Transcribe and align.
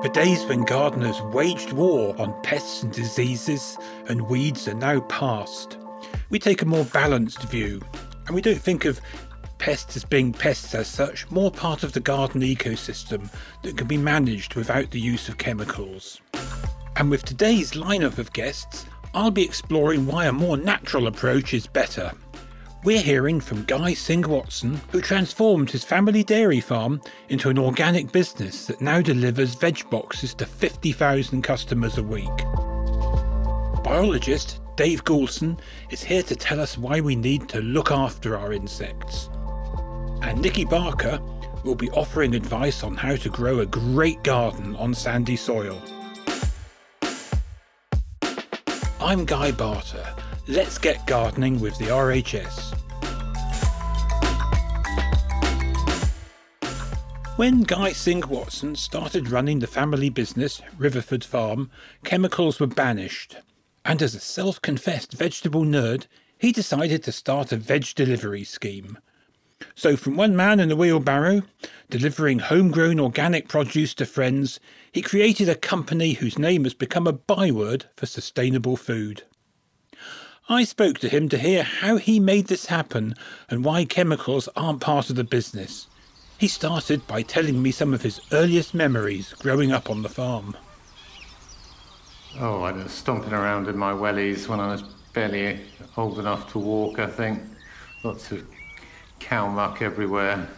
The 0.00 0.10
days 0.10 0.44
when 0.44 0.62
gardeners 0.62 1.20
waged 1.22 1.72
war 1.72 2.14
on 2.20 2.32
pests 2.44 2.84
and 2.84 2.92
diseases 2.92 3.76
and 4.06 4.28
weeds 4.28 4.68
are 4.68 4.74
now 4.74 5.00
past. 5.00 5.76
We 6.30 6.38
take 6.38 6.62
a 6.62 6.66
more 6.66 6.84
balanced 6.84 7.42
view, 7.42 7.82
and 8.26 8.34
we 8.36 8.40
don't 8.40 8.60
think 8.60 8.84
of 8.84 9.00
pests 9.58 9.96
as 9.96 10.04
being 10.04 10.32
pests 10.32 10.72
as 10.76 10.86
such, 10.86 11.28
more 11.32 11.50
part 11.50 11.82
of 11.82 11.94
the 11.94 12.00
garden 12.00 12.42
ecosystem 12.42 13.28
that 13.64 13.76
can 13.76 13.88
be 13.88 13.96
managed 13.96 14.54
without 14.54 14.92
the 14.92 15.00
use 15.00 15.28
of 15.28 15.38
chemicals. 15.38 16.20
And 16.94 17.10
with 17.10 17.24
today's 17.24 17.72
lineup 17.72 18.18
of 18.18 18.32
guests, 18.32 18.86
I'll 19.14 19.32
be 19.32 19.44
exploring 19.44 20.06
why 20.06 20.26
a 20.26 20.32
more 20.32 20.56
natural 20.56 21.08
approach 21.08 21.52
is 21.52 21.66
better. 21.66 22.12
We're 22.84 23.02
hearing 23.02 23.40
from 23.40 23.64
Guy 23.64 23.92
Singh 23.92 24.28
Watson, 24.28 24.80
who 24.92 25.00
transformed 25.00 25.68
his 25.68 25.82
family 25.82 26.22
dairy 26.22 26.60
farm 26.60 27.00
into 27.28 27.50
an 27.50 27.58
organic 27.58 28.12
business 28.12 28.66
that 28.66 28.80
now 28.80 29.00
delivers 29.00 29.56
veg 29.56 29.90
boxes 29.90 30.32
to 30.34 30.46
50,000 30.46 31.42
customers 31.42 31.98
a 31.98 32.04
week. 32.04 32.36
Biologist 33.82 34.60
Dave 34.76 35.02
Goulson 35.02 35.58
is 35.90 36.04
here 36.04 36.22
to 36.22 36.36
tell 36.36 36.60
us 36.60 36.78
why 36.78 37.00
we 37.00 37.16
need 37.16 37.48
to 37.48 37.60
look 37.62 37.90
after 37.90 38.36
our 38.36 38.52
insects. 38.52 39.28
And 40.22 40.40
Nikki 40.40 40.64
Barker 40.64 41.20
will 41.64 41.74
be 41.74 41.90
offering 41.90 42.36
advice 42.36 42.84
on 42.84 42.94
how 42.94 43.16
to 43.16 43.28
grow 43.28 43.58
a 43.58 43.66
great 43.66 44.22
garden 44.22 44.76
on 44.76 44.94
sandy 44.94 45.36
soil. 45.36 45.82
I'm 49.00 49.24
Guy 49.24 49.50
Barter 49.50 50.14
Let's 50.50 50.78
get 50.78 51.06
gardening 51.06 51.60
with 51.60 51.76
the 51.76 51.88
RHS. 51.88 52.74
When 57.36 57.64
Guy 57.64 57.92
Singh 57.92 58.26
Watson 58.26 58.74
started 58.74 59.30
running 59.30 59.58
the 59.58 59.66
family 59.66 60.08
business, 60.08 60.62
Riverford 60.78 61.22
Farm, 61.22 61.70
chemicals 62.02 62.58
were 62.58 62.66
banished. 62.66 63.36
And 63.84 64.00
as 64.00 64.14
a 64.14 64.20
self 64.20 64.62
confessed 64.62 65.12
vegetable 65.12 65.64
nerd, 65.64 66.06
he 66.38 66.50
decided 66.50 67.02
to 67.02 67.12
start 67.12 67.52
a 67.52 67.56
veg 67.56 67.94
delivery 67.94 68.44
scheme. 68.44 68.96
So, 69.74 69.98
from 69.98 70.16
one 70.16 70.34
man 70.34 70.60
in 70.60 70.70
a 70.70 70.76
wheelbarrow, 70.76 71.42
delivering 71.90 72.38
homegrown 72.38 72.98
organic 72.98 73.48
produce 73.48 73.92
to 73.96 74.06
friends, 74.06 74.60
he 74.92 75.02
created 75.02 75.50
a 75.50 75.54
company 75.54 76.14
whose 76.14 76.38
name 76.38 76.64
has 76.64 76.72
become 76.72 77.06
a 77.06 77.12
byword 77.12 77.84
for 77.96 78.06
sustainable 78.06 78.78
food. 78.78 79.24
I 80.50 80.64
spoke 80.64 80.98
to 81.00 81.10
him 81.10 81.28
to 81.28 81.36
hear 81.36 81.62
how 81.62 81.98
he 81.98 82.18
made 82.18 82.46
this 82.46 82.66
happen 82.66 83.14
and 83.50 83.66
why 83.66 83.84
chemicals 83.84 84.48
aren't 84.56 84.80
part 84.80 85.10
of 85.10 85.16
the 85.16 85.24
business. 85.24 85.88
He 86.38 86.48
started 86.48 87.06
by 87.06 87.20
telling 87.20 87.60
me 87.60 87.70
some 87.70 87.92
of 87.92 88.00
his 88.00 88.22
earliest 88.32 88.72
memories 88.72 89.34
growing 89.34 89.72
up 89.72 89.90
on 89.90 90.00
the 90.00 90.08
farm. 90.08 90.56
Oh, 92.40 92.62
I 92.62 92.72
was 92.72 92.92
stomping 92.92 93.34
around 93.34 93.68
in 93.68 93.76
my 93.76 93.92
wellies 93.92 94.48
when 94.48 94.58
I 94.58 94.68
was 94.68 94.84
barely 95.12 95.60
old 95.98 96.18
enough 96.18 96.50
to 96.52 96.58
walk, 96.58 96.98
I 96.98 97.08
think. 97.08 97.42
Lots 98.02 98.32
of 98.32 98.46
cow 99.18 99.50
muck 99.50 99.82
everywhere. 99.82 100.48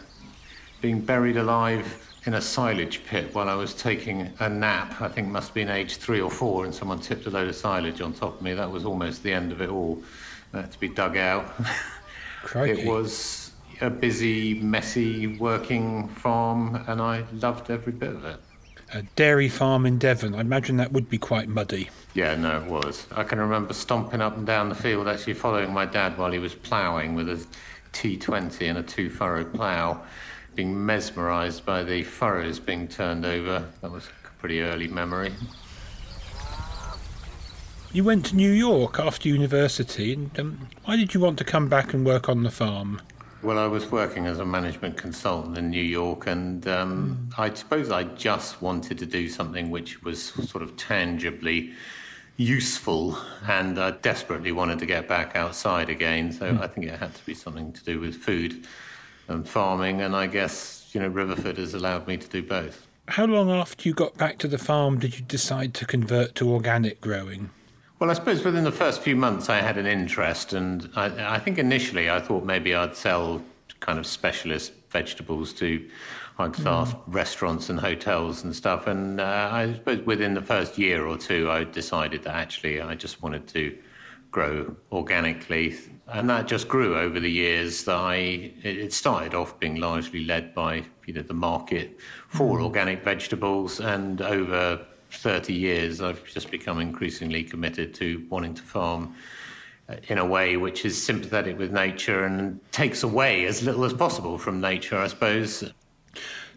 Being 0.79 1.01
buried 1.01 1.35
alive 1.35 2.10
in 2.25 2.35
a 2.35 2.41
silage 2.41 3.03
pit 3.05 3.33
while 3.33 3.49
I 3.49 3.55
was 3.55 3.73
taking 3.73 4.31
a 4.39 4.47
nap. 4.47 5.01
I 5.01 5.07
think 5.07 5.27
must 5.27 5.49
have 5.49 5.55
been 5.55 5.69
age 5.69 5.97
three 5.97 6.21
or 6.21 6.29
four, 6.29 6.65
and 6.65 6.73
someone 6.73 6.99
tipped 6.99 7.25
a 7.25 7.29
load 7.29 7.47
of 7.47 7.55
silage 7.55 8.01
on 8.01 8.13
top 8.13 8.35
of 8.35 8.41
me. 8.41 8.53
That 8.53 8.69
was 8.69 8.85
almost 8.85 9.23
the 9.23 9.33
end 9.33 9.51
of 9.51 9.61
it 9.61 9.69
all. 9.69 10.01
I 10.53 10.61
had 10.61 10.71
to 10.71 10.79
be 10.79 10.89
dug 10.89 11.17
out. 11.17 11.51
it 12.55 12.85
was 12.85 13.51
a 13.79 13.89
busy, 13.89 14.55
messy 14.55 15.37
working 15.37 16.09
farm, 16.09 16.83
and 16.87 17.01
I 17.01 17.25
loved 17.33 17.71
every 17.71 17.93
bit 17.93 18.09
of 18.09 18.25
it. 18.25 18.39
A 18.93 19.03
dairy 19.15 19.47
farm 19.47 19.85
in 19.85 19.97
Devon. 19.97 20.35
I 20.35 20.41
imagine 20.41 20.77
that 20.77 20.91
would 20.91 21.09
be 21.09 21.17
quite 21.17 21.47
muddy. 21.47 21.89
Yeah, 22.13 22.35
no, 22.35 22.61
it 22.61 22.69
was. 22.69 23.07
I 23.15 23.23
can 23.23 23.39
remember 23.39 23.73
stomping 23.73 24.21
up 24.21 24.35
and 24.35 24.45
down 24.45 24.69
the 24.69 24.75
field, 24.75 25.07
actually 25.07 25.33
following 25.33 25.73
my 25.73 25.85
dad 25.85 26.17
while 26.17 26.31
he 26.31 26.39
was 26.39 26.53
ploughing 26.53 27.15
with 27.15 27.29
a 27.29 27.43
T20 27.93 28.69
and 28.69 28.77
a 28.77 28.83
two 28.83 29.09
furrow 29.09 29.45
plough 29.45 30.01
being 30.55 30.85
mesmerised 30.85 31.65
by 31.65 31.83
the 31.83 32.03
furrows 32.03 32.59
being 32.59 32.87
turned 32.87 33.25
over. 33.25 33.65
That 33.81 33.91
was 33.91 34.05
a 34.05 34.39
pretty 34.39 34.61
early 34.61 34.87
memory. 34.87 35.33
You 37.93 38.03
went 38.05 38.25
to 38.27 38.35
New 38.35 38.51
York 38.51 38.99
after 38.99 39.27
university, 39.27 40.13
and 40.13 40.39
um, 40.39 40.69
why 40.85 40.95
did 40.95 41.13
you 41.13 41.19
want 41.19 41.37
to 41.39 41.43
come 41.43 41.67
back 41.67 41.93
and 41.93 42.05
work 42.05 42.29
on 42.29 42.43
the 42.43 42.51
farm? 42.51 43.01
Well, 43.43 43.57
I 43.57 43.67
was 43.67 43.91
working 43.91 44.27
as 44.27 44.39
a 44.39 44.45
management 44.45 44.97
consultant 44.97 45.57
in 45.57 45.69
New 45.69 45.83
York, 45.83 46.27
and 46.27 46.65
um, 46.67 47.29
mm. 47.29 47.39
I 47.39 47.53
suppose 47.53 47.91
I 47.91 48.03
just 48.03 48.61
wanted 48.61 48.97
to 48.99 49.05
do 49.05 49.27
something 49.27 49.71
which 49.71 50.03
was 50.03 50.23
sort 50.23 50.63
of 50.63 50.77
tangibly 50.77 51.73
useful, 52.37 53.17
and 53.47 53.77
I 53.77 53.91
desperately 53.91 54.51
wanted 54.51 54.79
to 54.79 54.85
get 54.85 55.07
back 55.07 55.35
outside 55.35 55.89
again. 55.89 56.31
So 56.31 56.53
mm. 56.53 56.61
I 56.61 56.67
think 56.67 56.87
it 56.87 56.97
had 56.97 57.13
to 57.15 57.25
be 57.25 57.33
something 57.33 57.73
to 57.73 57.83
do 57.83 57.99
with 57.99 58.15
food 58.15 58.65
and 59.31 59.47
farming, 59.47 60.01
and 60.01 60.15
I 60.15 60.27
guess 60.27 60.89
you 60.93 61.01
know 61.01 61.09
Riverford 61.09 61.57
has 61.57 61.73
allowed 61.73 62.07
me 62.07 62.17
to 62.17 62.27
do 62.27 62.43
both. 62.43 62.87
How 63.07 63.25
long 63.25 63.49
after 63.49 63.89
you 63.89 63.93
got 63.93 64.17
back 64.17 64.37
to 64.39 64.47
the 64.47 64.57
farm 64.57 64.99
did 64.99 65.17
you 65.17 65.25
decide 65.25 65.73
to 65.75 65.85
convert 65.85 66.35
to 66.35 66.51
organic 66.51 67.01
growing? 67.01 67.49
Well, 67.99 68.09
I 68.09 68.13
suppose 68.13 68.43
within 68.43 68.63
the 68.63 68.71
first 68.71 69.01
few 69.01 69.15
months 69.15 69.49
I 69.49 69.57
had 69.57 69.77
an 69.77 69.85
interest, 69.85 70.53
and 70.53 70.89
I, 70.95 71.35
I 71.35 71.39
think 71.39 71.57
initially 71.57 72.09
I 72.09 72.19
thought 72.19 72.45
maybe 72.45 72.73
I'd 72.73 72.95
sell 72.95 73.41
kind 73.79 73.99
of 73.99 74.05
specialist 74.05 74.73
vegetables 74.89 75.53
to 75.53 75.87
high 76.35 76.49
class 76.49 76.93
mm. 76.93 76.99
restaurants 77.07 77.69
and 77.69 77.79
hotels 77.79 78.43
and 78.43 78.55
stuff. 78.55 78.87
And 78.87 79.19
uh, 79.19 79.49
I 79.51 79.73
suppose 79.73 80.05
within 80.05 80.33
the 80.33 80.41
first 80.41 80.77
year 80.77 81.05
or 81.05 81.17
two, 81.17 81.51
I 81.51 81.63
decided 81.63 82.23
that 82.23 82.35
actually 82.35 82.81
I 82.81 82.95
just 82.95 83.21
wanted 83.21 83.47
to 83.49 83.77
grow 84.31 84.75
organically 84.91 85.77
and 86.13 86.29
that 86.29 86.47
just 86.47 86.67
grew 86.67 86.97
over 86.97 87.19
the 87.19 87.31
years. 87.31 87.83
That 87.85 87.95
I 87.95 88.15
it 88.63 88.93
started 88.93 89.33
off 89.33 89.59
being 89.59 89.75
largely 89.75 90.25
led 90.25 90.53
by 90.53 90.83
you 91.05 91.13
know 91.13 91.21
the 91.21 91.33
market 91.33 91.97
for 92.27 92.59
mm. 92.59 92.63
organic 92.63 93.03
vegetables, 93.03 93.79
and 93.79 94.21
over 94.21 94.85
30 95.11 95.53
years, 95.53 96.01
I've 96.01 96.23
just 96.25 96.49
become 96.51 96.79
increasingly 96.79 97.43
committed 97.43 97.93
to 97.95 98.25
wanting 98.29 98.53
to 98.53 98.61
farm 98.61 99.15
uh, 99.89 99.95
in 100.07 100.17
a 100.17 100.25
way 100.25 100.57
which 100.57 100.85
is 100.85 101.01
sympathetic 101.01 101.57
with 101.57 101.71
nature 101.71 102.23
and 102.25 102.59
takes 102.71 103.03
away 103.03 103.45
as 103.45 103.61
little 103.63 103.83
as 103.83 103.93
possible 103.93 104.37
from 104.37 104.61
nature, 104.61 104.97
I 104.97 105.07
suppose. 105.07 105.71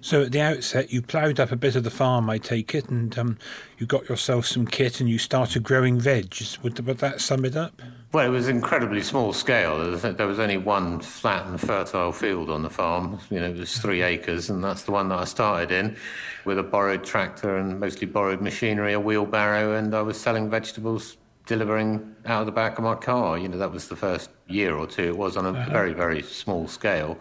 So 0.04 0.20
at 0.20 0.32
the 0.32 0.42
outset, 0.42 0.92
you 0.92 1.00
ploughed 1.00 1.40
up 1.40 1.50
a 1.50 1.56
bit 1.56 1.76
of 1.76 1.82
the 1.82 1.90
farm, 1.90 2.28
I 2.28 2.36
take 2.36 2.74
it, 2.74 2.90
and 2.90 3.18
um, 3.18 3.38
you 3.78 3.86
got 3.86 4.06
yourself 4.06 4.44
some 4.44 4.66
kit 4.66 5.00
and 5.00 5.08
you 5.08 5.16
started 5.16 5.62
growing 5.62 5.98
veg. 5.98 6.36
Would, 6.62 6.78
would 6.86 6.98
that 6.98 7.22
sum 7.22 7.46
it 7.46 7.56
up? 7.56 7.80
Well, 8.12 8.26
it 8.26 8.28
was 8.28 8.46
incredibly 8.46 9.00
small 9.00 9.32
scale. 9.32 9.96
There 9.96 10.26
was 10.26 10.38
only 10.38 10.58
one 10.58 11.00
flat 11.00 11.46
and 11.46 11.58
fertile 11.58 12.12
field 12.12 12.50
on 12.50 12.62
the 12.62 12.68
farm. 12.68 13.18
You 13.30 13.40
know, 13.40 13.48
it 13.48 13.56
was 13.56 13.78
three 13.78 14.02
acres, 14.02 14.50
and 14.50 14.62
that's 14.62 14.82
the 14.82 14.92
one 14.92 15.08
that 15.08 15.20
I 15.20 15.24
started 15.24 15.72
in 15.72 15.96
with 16.44 16.58
a 16.58 16.62
borrowed 16.62 17.02
tractor 17.02 17.56
and 17.56 17.80
mostly 17.80 18.06
borrowed 18.06 18.42
machinery, 18.42 18.92
a 18.92 19.00
wheelbarrow, 19.00 19.72
and 19.74 19.94
I 19.94 20.02
was 20.02 20.20
selling 20.20 20.50
vegetables 20.50 21.16
delivering 21.46 22.14
out 22.26 22.40
of 22.40 22.46
the 22.46 22.52
back 22.52 22.76
of 22.76 22.84
my 22.84 22.94
car. 22.94 23.38
You 23.38 23.48
know, 23.48 23.56
that 23.56 23.72
was 23.72 23.88
the 23.88 23.96
first 23.96 24.28
year 24.48 24.76
or 24.76 24.86
two. 24.86 25.04
It 25.04 25.16
was 25.16 25.38
on 25.38 25.46
a 25.46 25.52
uh-huh. 25.52 25.70
very, 25.70 25.94
very 25.94 26.20
small 26.20 26.68
scale. 26.68 27.18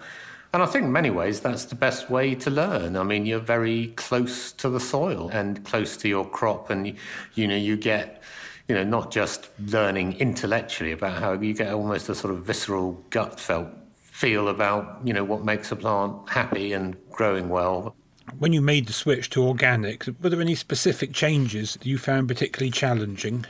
And 0.53 0.61
I 0.61 0.67
think 0.67 0.85
in 0.85 0.91
many 0.91 1.09
ways 1.09 1.39
that's 1.39 1.65
the 1.65 1.73
best 1.75 2.11
way 2.11 2.35
to 2.35 2.51
learn. 2.51 2.95
I 2.95 3.01
mean, 3.01 3.25
you're 3.25 3.39
very 3.39 3.87
close 3.95 4.51
to 4.53 4.69
the 4.69 4.79
soil 4.79 5.29
and 5.33 5.65
close 5.65 5.97
to 5.97 6.07
your 6.07 6.29
crop, 6.29 6.69
and 6.69 6.95
you 7.33 7.47
know 7.47 7.55
you 7.55 7.75
get 7.75 8.21
you 8.67 8.75
know 8.75 8.83
not 8.83 9.11
just 9.11 9.49
learning 9.59 10.13
intellectually 10.19 10.91
about 10.91 11.19
how 11.19 11.33
you 11.33 11.55
get 11.55 11.73
almost 11.73 12.07
a 12.07 12.13
sort 12.13 12.35
of 12.35 12.45
visceral 12.45 13.03
gut 13.09 13.39
felt 13.39 13.67
feel 13.95 14.47
about 14.47 15.01
you 15.03 15.11
know 15.11 15.23
what 15.23 15.43
makes 15.43 15.71
a 15.71 15.75
plant 15.75 16.29
happy 16.29 16.71
and 16.71 16.95
growing 17.09 17.49
well. 17.49 17.95
When 18.37 18.53
you 18.53 18.61
made 18.61 18.85
the 18.85 18.93
switch 18.93 19.31
to 19.31 19.43
organic, 19.43 20.05
were 20.21 20.29
there 20.29 20.39
any 20.39 20.55
specific 20.55 21.13
changes 21.13 21.73
that 21.73 21.87
you 21.87 21.97
found 21.97 22.27
particularly 22.27 22.69
challenging? 22.69 23.45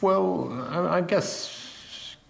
Well, 0.00 0.52
I 0.70 1.00
guess 1.00 1.65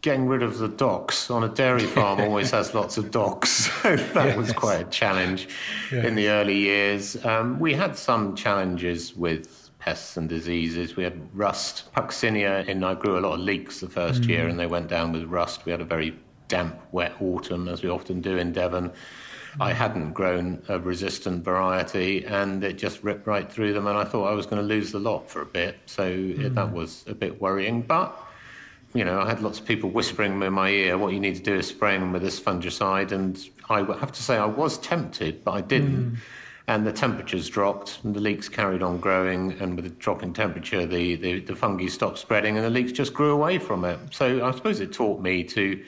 getting 0.06 0.28
rid 0.28 0.40
of 0.40 0.58
the 0.58 0.68
docks 0.68 1.32
on 1.32 1.42
a 1.42 1.48
dairy 1.48 1.84
farm 1.96 2.20
always 2.20 2.52
has 2.52 2.72
lots 2.72 2.96
of 2.96 3.10
docks. 3.10 3.68
So 3.82 3.96
that 3.96 4.26
yes. 4.26 4.36
was 4.36 4.52
quite 4.52 4.80
a 4.80 4.90
challenge 4.90 5.48
yeah. 5.92 6.06
in 6.06 6.14
the 6.14 6.28
early 6.28 6.56
years. 6.56 7.24
Um, 7.24 7.58
we 7.58 7.74
had 7.74 7.96
some 7.96 8.36
challenges 8.36 9.16
with 9.16 9.70
pests 9.80 10.16
and 10.16 10.28
diseases. 10.28 10.94
We 10.94 11.02
had 11.02 11.16
rust, 11.36 11.92
Puccinia, 11.92 12.68
and 12.68 12.84
I 12.84 12.94
grew 12.94 13.18
a 13.18 13.22
lot 13.26 13.34
of 13.34 13.40
leeks 13.40 13.80
the 13.80 13.88
first 13.88 14.22
mm. 14.22 14.28
year, 14.28 14.48
and 14.48 14.58
they 14.58 14.66
went 14.66 14.88
down 14.88 15.12
with 15.12 15.24
rust. 15.24 15.66
We 15.66 15.72
had 15.72 15.80
a 15.80 15.84
very 15.84 16.16
damp, 16.46 16.80
wet 16.92 17.14
autumn, 17.20 17.68
as 17.68 17.82
we 17.82 17.90
often 17.90 18.20
do 18.20 18.36
in 18.36 18.52
Devon. 18.52 18.92
I 19.58 19.72
hadn't 19.72 20.12
grown 20.12 20.62
a 20.68 20.78
resistant 20.78 21.44
variety, 21.44 22.24
and 22.24 22.62
it 22.62 22.78
just 22.78 23.02
ripped 23.02 23.26
right 23.26 23.50
through 23.50 23.72
them. 23.72 23.86
And 23.86 23.98
I 23.98 24.04
thought 24.04 24.26
I 24.26 24.34
was 24.34 24.46
going 24.46 24.62
to 24.62 24.68
lose 24.68 24.92
the 24.92 25.00
lot 25.00 25.28
for 25.30 25.42
a 25.42 25.46
bit, 25.46 25.76
so 25.86 26.04
mm. 26.08 26.54
that 26.54 26.72
was 26.72 27.04
a 27.08 27.14
bit 27.14 27.40
worrying. 27.40 27.82
But 27.82 28.16
you 28.96 29.04
know, 29.04 29.20
I 29.20 29.28
had 29.28 29.42
lots 29.42 29.58
of 29.58 29.66
people 29.66 29.90
whispering 29.90 30.40
in 30.40 30.52
my 30.52 30.70
ear, 30.70 30.96
what 30.96 31.12
you 31.12 31.20
need 31.20 31.36
to 31.36 31.42
do 31.42 31.54
is 31.54 31.68
spray 31.68 31.98
them 31.98 32.12
with 32.12 32.22
this 32.22 32.40
fungicide. 32.40 33.12
And 33.12 33.38
I 33.68 33.80
have 33.98 34.12
to 34.12 34.22
say, 34.22 34.36
I 34.36 34.46
was 34.46 34.78
tempted, 34.78 35.44
but 35.44 35.52
I 35.52 35.60
didn't. 35.60 36.12
Mm. 36.12 36.16
And 36.68 36.86
the 36.86 36.92
temperatures 36.92 37.48
dropped, 37.48 38.00
and 38.02 38.12
the 38.12 38.20
leeks 38.20 38.48
carried 38.48 38.82
on 38.82 38.98
growing. 38.98 39.52
And 39.60 39.76
with 39.76 39.84
the 39.84 39.90
drop 39.90 40.22
in 40.22 40.32
temperature, 40.32 40.84
the, 40.86 41.14
the, 41.16 41.40
the 41.40 41.54
fungi 41.54 41.86
stopped 41.86 42.18
spreading, 42.18 42.56
and 42.56 42.64
the 42.64 42.70
leeks 42.70 42.90
just 42.90 43.14
grew 43.14 43.32
away 43.32 43.58
from 43.58 43.84
it. 43.84 43.98
So 44.10 44.44
I 44.44 44.50
suppose 44.50 44.80
it 44.80 44.92
taught 44.92 45.20
me 45.20 45.44
to, 45.44 45.62
you 45.62 45.84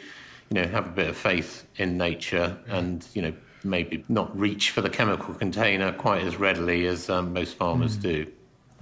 know, 0.51 0.67
have 0.67 0.87
a 0.87 0.91
bit 0.91 1.09
of 1.09 1.17
faith 1.17 1.67
in 1.77 1.99
nature 1.99 2.57
and, 2.69 3.05
you 3.15 3.23
know, 3.23 3.33
maybe 3.65 4.05
not 4.09 4.39
reach 4.39 4.71
for 4.71 4.81
the 4.81 4.91
chemical 4.91 5.35
container 5.35 5.93
quite 5.93 6.23
as 6.23 6.37
readily 6.37 6.87
as 6.87 7.11
um, 7.11 7.33
most 7.33 7.57
farmers 7.57 7.99
mm. 7.99 8.03
do. 8.03 8.33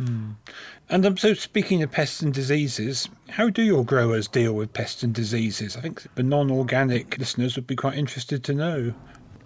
Mm. 0.01 0.35
And 0.89 1.07
um, 1.07 1.17
so, 1.17 1.35
speaking 1.35 1.83
of 1.83 1.91
pests 1.91 2.21
and 2.21 2.33
diseases, 2.33 3.09
how 3.31 3.49
do 3.49 3.63
your 3.63 3.85
growers 3.85 4.29
deal 4.29 4.53
with 4.53 4.73
pests 4.73 5.03
and 5.03 5.15
diseases? 5.15 5.77
I 5.77 5.81
think 5.81 6.07
the 6.15 6.23
non 6.23 6.51
organic 6.51 7.19
listeners 7.19 7.57
would 7.57 7.67
be 7.67 7.77
quite 7.77 7.97
interested 7.97 8.45
to 8.45 8.55
know. 8.55 8.95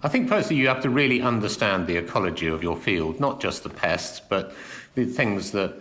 I 0.03 0.09
think, 0.09 0.27
firstly, 0.27 0.55
you 0.55 0.67
have 0.67 0.81
to 0.81 0.89
really 0.89 1.21
understand 1.21 1.87
the 1.87 1.97
ecology 1.97 2.47
of 2.47 2.63
your 2.63 2.75
field, 2.75 3.19
not 3.19 3.39
just 3.39 3.63
the 3.63 3.69
pests, 3.69 4.19
but 4.19 4.53
the 4.95 5.05
things 5.05 5.51
that 5.51 5.75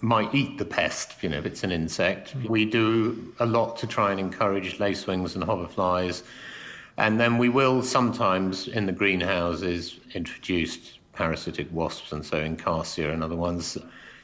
might 0.00 0.34
eat 0.34 0.58
the 0.58 0.64
pest, 0.64 1.22
you 1.22 1.28
know, 1.28 1.38
if 1.38 1.46
it's 1.46 1.62
an 1.62 1.70
insect. 1.70 2.34
We 2.48 2.64
do 2.64 3.34
a 3.38 3.46
lot 3.46 3.76
to 3.78 3.86
try 3.86 4.10
and 4.10 4.18
encourage 4.18 4.78
lacewings 4.78 5.34
and 5.34 5.44
hoverflies. 5.44 6.22
And 6.96 7.20
then 7.20 7.38
we 7.38 7.48
will 7.48 7.82
sometimes 7.82 8.66
in 8.66 8.86
the 8.86 8.92
greenhouses 8.92 9.98
introduce 10.14 10.98
parasitic 11.20 11.68
wasps 11.70 12.12
and 12.12 12.24
so 12.24 12.36
Encarsia 12.38 13.12
and 13.12 13.22
other 13.22 13.36
ones 13.36 13.76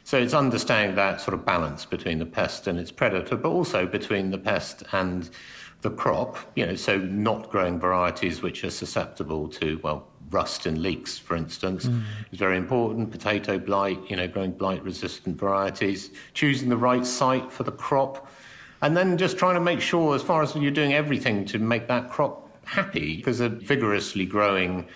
so 0.07 0.17
it's 0.17 0.35
understanding 0.35 0.95
that 0.95 1.21
sort 1.21 1.35
of 1.35 1.45
balance 1.45 1.85
between 1.85 2.21
the 2.21 2.27
pest 2.27 2.69
and 2.69 2.79
its 2.79 2.93
predator, 2.93 3.37
but 3.37 3.49
also 3.49 3.87
between 3.87 4.31
the 4.31 4.39
pest 4.39 4.85
and 4.93 5.29
the 5.81 5.91
crop, 5.91 6.37
you 6.55 6.65
know, 6.65 6.77
so 6.77 6.97
not 6.97 7.51
growing 7.51 7.81
varieties 7.81 8.41
which 8.41 8.63
are 8.63 8.71
susceptible 8.71 9.49
to, 9.49 9.81
well, 9.83 10.07
rust 10.31 10.65
and 10.65 10.79
leeks, 10.79 11.19
for 11.19 11.35
instance, 11.35 11.87
mm. 11.87 12.05
is 12.31 12.39
very 12.39 12.57
important. 12.57 13.11
Potato 13.11 13.59
blight, 13.59 13.99
you 14.09 14.15
know, 14.15 14.29
growing 14.29 14.53
blight 14.53 14.81
resistant 14.85 15.37
varieties, 15.37 16.11
choosing 16.35 16.69
the 16.69 16.77
right 16.77 17.05
site 17.05 17.51
for 17.51 17.65
the 17.65 17.73
crop, 17.73 18.31
and 18.83 18.97
then 18.97 19.19
just 19.19 19.37
trying 19.37 19.55
to 19.55 19.61
make 19.61 19.81
sure, 19.81 20.15
as 20.15 20.23
far 20.23 20.41
as 20.41 20.55
you're 20.55 20.71
doing 20.71 20.95
everything 20.95 21.45
to 21.47 21.59
make 21.59 21.89
that 21.89 22.11
crop 22.11 22.49
happy, 22.65 23.17
because 23.17 23.41
a 23.41 23.49
vigorously 23.49 24.25
growing 24.25 24.87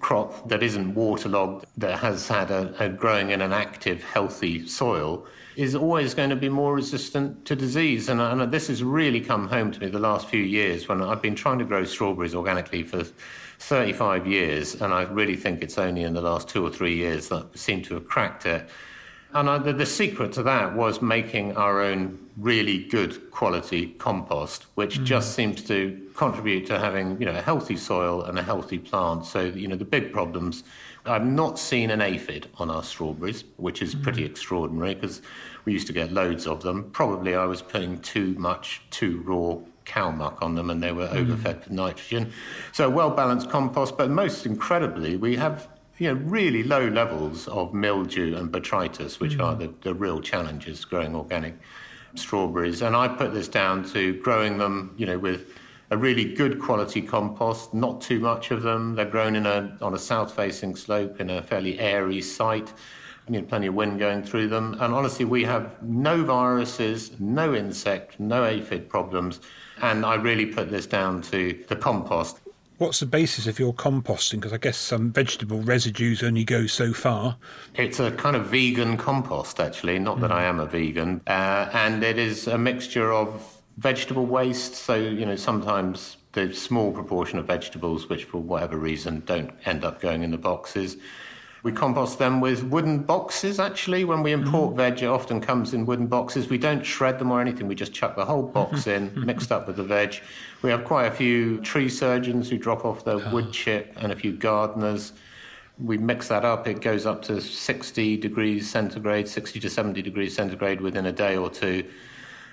crop 0.00 0.48
that 0.48 0.62
isn't 0.62 0.94
waterlogged, 0.94 1.66
that 1.76 1.98
has 1.98 2.28
had 2.28 2.50
a, 2.50 2.74
a, 2.78 2.88
growing 2.88 3.30
in 3.30 3.40
an 3.40 3.52
active, 3.52 4.02
healthy 4.02 4.66
soil, 4.66 5.26
is 5.56 5.74
always 5.74 6.14
going 6.14 6.30
to 6.30 6.36
be 6.36 6.48
more 6.48 6.74
resistant 6.74 7.44
to 7.46 7.56
disease. 7.56 8.08
And, 8.08 8.20
and 8.20 8.52
this 8.52 8.68
has 8.68 8.82
really 8.82 9.20
come 9.20 9.48
home 9.48 9.72
to 9.72 9.80
me 9.80 9.88
the 9.88 9.98
last 9.98 10.28
few 10.28 10.42
years 10.42 10.88
when 10.88 11.02
I've 11.02 11.22
been 11.22 11.34
trying 11.34 11.58
to 11.58 11.64
grow 11.64 11.84
strawberries 11.84 12.34
organically 12.34 12.82
for 12.82 13.04
35 13.58 14.26
years, 14.26 14.80
and 14.80 14.92
I 14.92 15.02
really 15.02 15.36
think 15.36 15.62
it's 15.62 15.78
only 15.78 16.02
in 16.02 16.12
the 16.12 16.20
last 16.20 16.48
two 16.48 16.64
or 16.64 16.70
three 16.70 16.94
years 16.94 17.28
that 17.28 17.46
I 17.52 17.56
seem 17.56 17.82
to 17.82 17.94
have 17.94 18.06
cracked 18.06 18.46
it. 18.46 18.68
And 19.32 19.50
I, 19.50 19.58
the, 19.58 19.72
the, 19.72 19.86
secret 19.86 20.32
to 20.32 20.42
that 20.44 20.74
was 20.74 21.02
making 21.02 21.56
our 21.56 21.82
own 21.82 22.18
really 22.36 22.84
good 22.84 23.30
quality 23.30 23.88
compost, 23.98 24.66
which 24.76 24.98
mm. 24.98 25.04
just 25.04 25.34
seems 25.34 25.62
to 25.64 26.10
contribute 26.14 26.66
to 26.66 26.78
having 26.78 27.18
you 27.20 27.26
know 27.26 27.36
a 27.36 27.42
healthy 27.42 27.76
soil 27.76 28.22
and 28.22 28.38
a 28.38 28.42
healthy 28.42 28.78
plant. 28.78 29.24
So 29.24 29.42
you 29.44 29.68
know 29.68 29.76
the 29.76 29.84
big 29.84 30.12
problems. 30.12 30.64
I've 31.04 31.26
not 31.26 31.58
seen 31.58 31.90
an 31.90 32.00
aphid 32.00 32.48
on 32.56 32.70
our 32.70 32.82
strawberries, 32.82 33.44
which 33.58 33.82
is 33.82 33.94
pretty 33.94 34.22
mm. 34.22 34.30
extraordinary 34.30 34.94
because 34.94 35.22
we 35.64 35.72
used 35.72 35.86
to 35.88 35.92
get 35.92 36.12
loads 36.12 36.46
of 36.46 36.62
them. 36.62 36.90
Probably 36.90 37.34
I 37.34 37.44
was 37.44 37.62
putting 37.62 38.00
too 38.00 38.34
much 38.38 38.82
too 38.90 39.22
raw 39.24 39.58
cow 39.84 40.10
muck 40.10 40.42
on 40.42 40.54
them 40.56 40.68
and 40.68 40.82
they 40.82 40.92
were 40.92 41.06
mm. 41.08 41.16
overfed 41.16 41.64
with 41.64 41.70
nitrogen. 41.70 42.32
So 42.72 42.90
well 42.90 43.10
balanced 43.10 43.50
compost, 43.50 43.96
but 43.96 44.10
most 44.10 44.46
incredibly, 44.46 45.16
we 45.16 45.36
have 45.36 45.68
you 45.98 46.12
know, 46.12 46.20
really 46.24 46.62
low 46.62 46.88
levels 46.88 47.48
of 47.48 47.72
mildew 47.72 48.36
and 48.36 48.52
botrytis, 48.52 49.18
which 49.18 49.38
mm. 49.38 49.44
are 49.44 49.54
the, 49.54 49.72
the 49.82 49.94
real 49.94 50.20
challenges 50.20 50.84
growing 50.84 51.14
organic 51.14 51.54
strawberries. 52.14 52.82
And 52.82 52.94
I 52.94 53.08
put 53.08 53.32
this 53.32 53.48
down 53.48 53.84
to 53.90 54.14
growing 54.20 54.58
them, 54.58 54.94
you 54.96 55.06
know, 55.06 55.18
with 55.18 55.54
a 55.90 55.96
really 55.96 56.34
good 56.34 56.60
quality 56.60 57.00
compost, 57.00 57.72
not 57.72 58.00
too 58.00 58.18
much 58.18 58.50
of 58.50 58.62
them. 58.62 58.94
They're 58.94 59.04
grown 59.04 59.36
in 59.36 59.46
a, 59.46 59.76
on 59.80 59.94
a 59.94 59.98
south 59.98 60.34
facing 60.34 60.76
slope 60.76 61.20
in 61.20 61.30
a 61.30 61.42
fairly 61.42 61.78
airy 61.78 62.20
site. 62.20 62.72
You 63.28 63.40
know, 63.40 63.46
plenty 63.46 63.66
of 63.66 63.74
wind 63.74 63.98
going 63.98 64.22
through 64.22 64.48
them. 64.48 64.76
And 64.80 64.94
honestly, 64.94 65.24
we 65.24 65.44
have 65.44 65.82
no 65.82 66.22
viruses, 66.24 67.12
no 67.18 67.54
insect, 67.54 68.20
no 68.20 68.44
aphid 68.44 68.88
problems. 68.88 69.40
And 69.82 70.04
I 70.04 70.14
really 70.14 70.46
put 70.46 70.70
this 70.70 70.86
down 70.86 71.22
to 71.22 71.64
the 71.68 71.76
compost. 71.76 72.40
What's 72.78 73.00
the 73.00 73.06
basis 73.06 73.46
of 73.46 73.58
your 73.58 73.72
composting? 73.72 74.34
Because 74.34 74.52
I 74.52 74.58
guess 74.58 74.76
some 74.76 75.10
vegetable 75.10 75.60
residues 75.60 76.22
only 76.22 76.44
go 76.44 76.66
so 76.66 76.92
far. 76.92 77.38
It's 77.74 78.00
a 78.00 78.10
kind 78.10 78.36
of 78.36 78.46
vegan 78.46 78.98
compost, 78.98 79.60
actually, 79.60 79.98
not 79.98 80.18
mm. 80.18 80.20
that 80.20 80.32
I 80.32 80.44
am 80.44 80.60
a 80.60 80.66
vegan. 80.66 81.22
Uh, 81.26 81.70
and 81.72 82.04
it 82.04 82.18
is 82.18 82.46
a 82.46 82.58
mixture 82.58 83.12
of 83.12 83.62
vegetable 83.78 84.26
waste. 84.26 84.74
So, 84.74 84.94
you 84.94 85.24
know, 85.24 85.36
sometimes 85.36 86.18
the 86.32 86.52
small 86.52 86.92
proportion 86.92 87.38
of 87.38 87.46
vegetables, 87.46 88.10
which 88.10 88.24
for 88.24 88.38
whatever 88.38 88.76
reason 88.76 89.22
don't 89.24 89.52
end 89.64 89.82
up 89.82 90.02
going 90.02 90.22
in 90.22 90.30
the 90.30 90.38
boxes. 90.38 90.98
We 91.66 91.72
compost 91.72 92.20
them 92.20 92.40
with 92.40 92.62
wooden 92.62 93.00
boxes, 93.00 93.58
actually. 93.58 94.04
When 94.04 94.22
we 94.22 94.30
import 94.30 94.74
mm. 94.74 94.76
veg, 94.76 95.02
it 95.02 95.06
often 95.06 95.40
comes 95.40 95.74
in 95.74 95.84
wooden 95.84 96.06
boxes. 96.06 96.48
We 96.48 96.58
don't 96.58 96.86
shred 96.86 97.18
them 97.18 97.32
or 97.32 97.40
anything. 97.40 97.66
We 97.66 97.74
just 97.74 97.92
chuck 97.92 98.14
the 98.14 98.24
whole 98.24 98.44
box 98.44 98.86
in, 98.96 99.10
mixed 99.26 99.50
up 99.50 99.66
with 99.66 99.74
the 99.74 99.82
veg. 99.82 100.14
We 100.62 100.70
have 100.70 100.84
quite 100.84 101.06
a 101.06 101.10
few 101.10 101.58
tree 101.62 101.88
surgeons 101.88 102.48
who 102.48 102.56
drop 102.56 102.84
off 102.84 103.04
their 103.04 103.18
wood 103.32 103.50
chip 103.50 103.92
and 103.96 104.12
a 104.12 104.14
few 104.14 104.30
gardeners. 104.30 105.12
We 105.80 105.98
mix 105.98 106.28
that 106.28 106.44
up. 106.44 106.68
It 106.68 106.82
goes 106.82 107.04
up 107.04 107.20
to 107.22 107.40
60 107.40 108.16
degrees 108.18 108.70
centigrade, 108.70 109.26
60 109.26 109.58
to 109.58 109.68
70 109.68 110.02
degrees 110.02 110.36
centigrade 110.36 110.80
within 110.80 111.06
a 111.06 111.12
day 111.12 111.36
or 111.36 111.50
two 111.50 111.82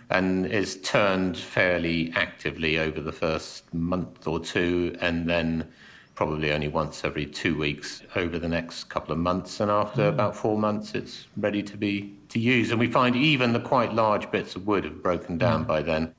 and 0.10 0.48
is 0.48 0.82
turned 0.82 1.38
fairly 1.38 2.12
actively 2.16 2.80
over 2.80 3.00
the 3.00 3.12
first 3.12 3.72
month 3.76 4.26
or 4.28 4.40
two 4.40 4.96
and 5.02 5.30
then 5.30 5.72
probably 6.16 6.52
only 6.52 6.68
once 6.68 7.04
every 7.04 7.26
two 7.26 7.58
weeks 7.58 8.02
over 8.16 8.38
the 8.38 8.48
next 8.48 8.86
couple 8.86 9.12
of 9.12 9.18
months. 9.18 9.60
And 9.60 9.72
after 9.72 10.04
mm. 10.04 10.10
about 10.10 10.36
four 10.36 10.58
months, 10.58 10.94
it's 10.94 11.28
ready 11.38 11.64
to 11.64 11.78
be 11.78 12.16
to 12.30 12.40
use. 12.40 12.72
And 12.72 12.80
we 12.80 12.88
find 12.88 13.16
even 13.16 13.54
the 13.54 13.60
quite 13.60 13.94
large 13.94 14.30
bits 14.32 14.56
of 14.56 14.68
wood 14.68 14.84
have 14.84 15.02
broken 15.02 15.38
down 15.38 15.66
mm. 15.66 15.68
by 15.68 15.82
then. 15.82 16.14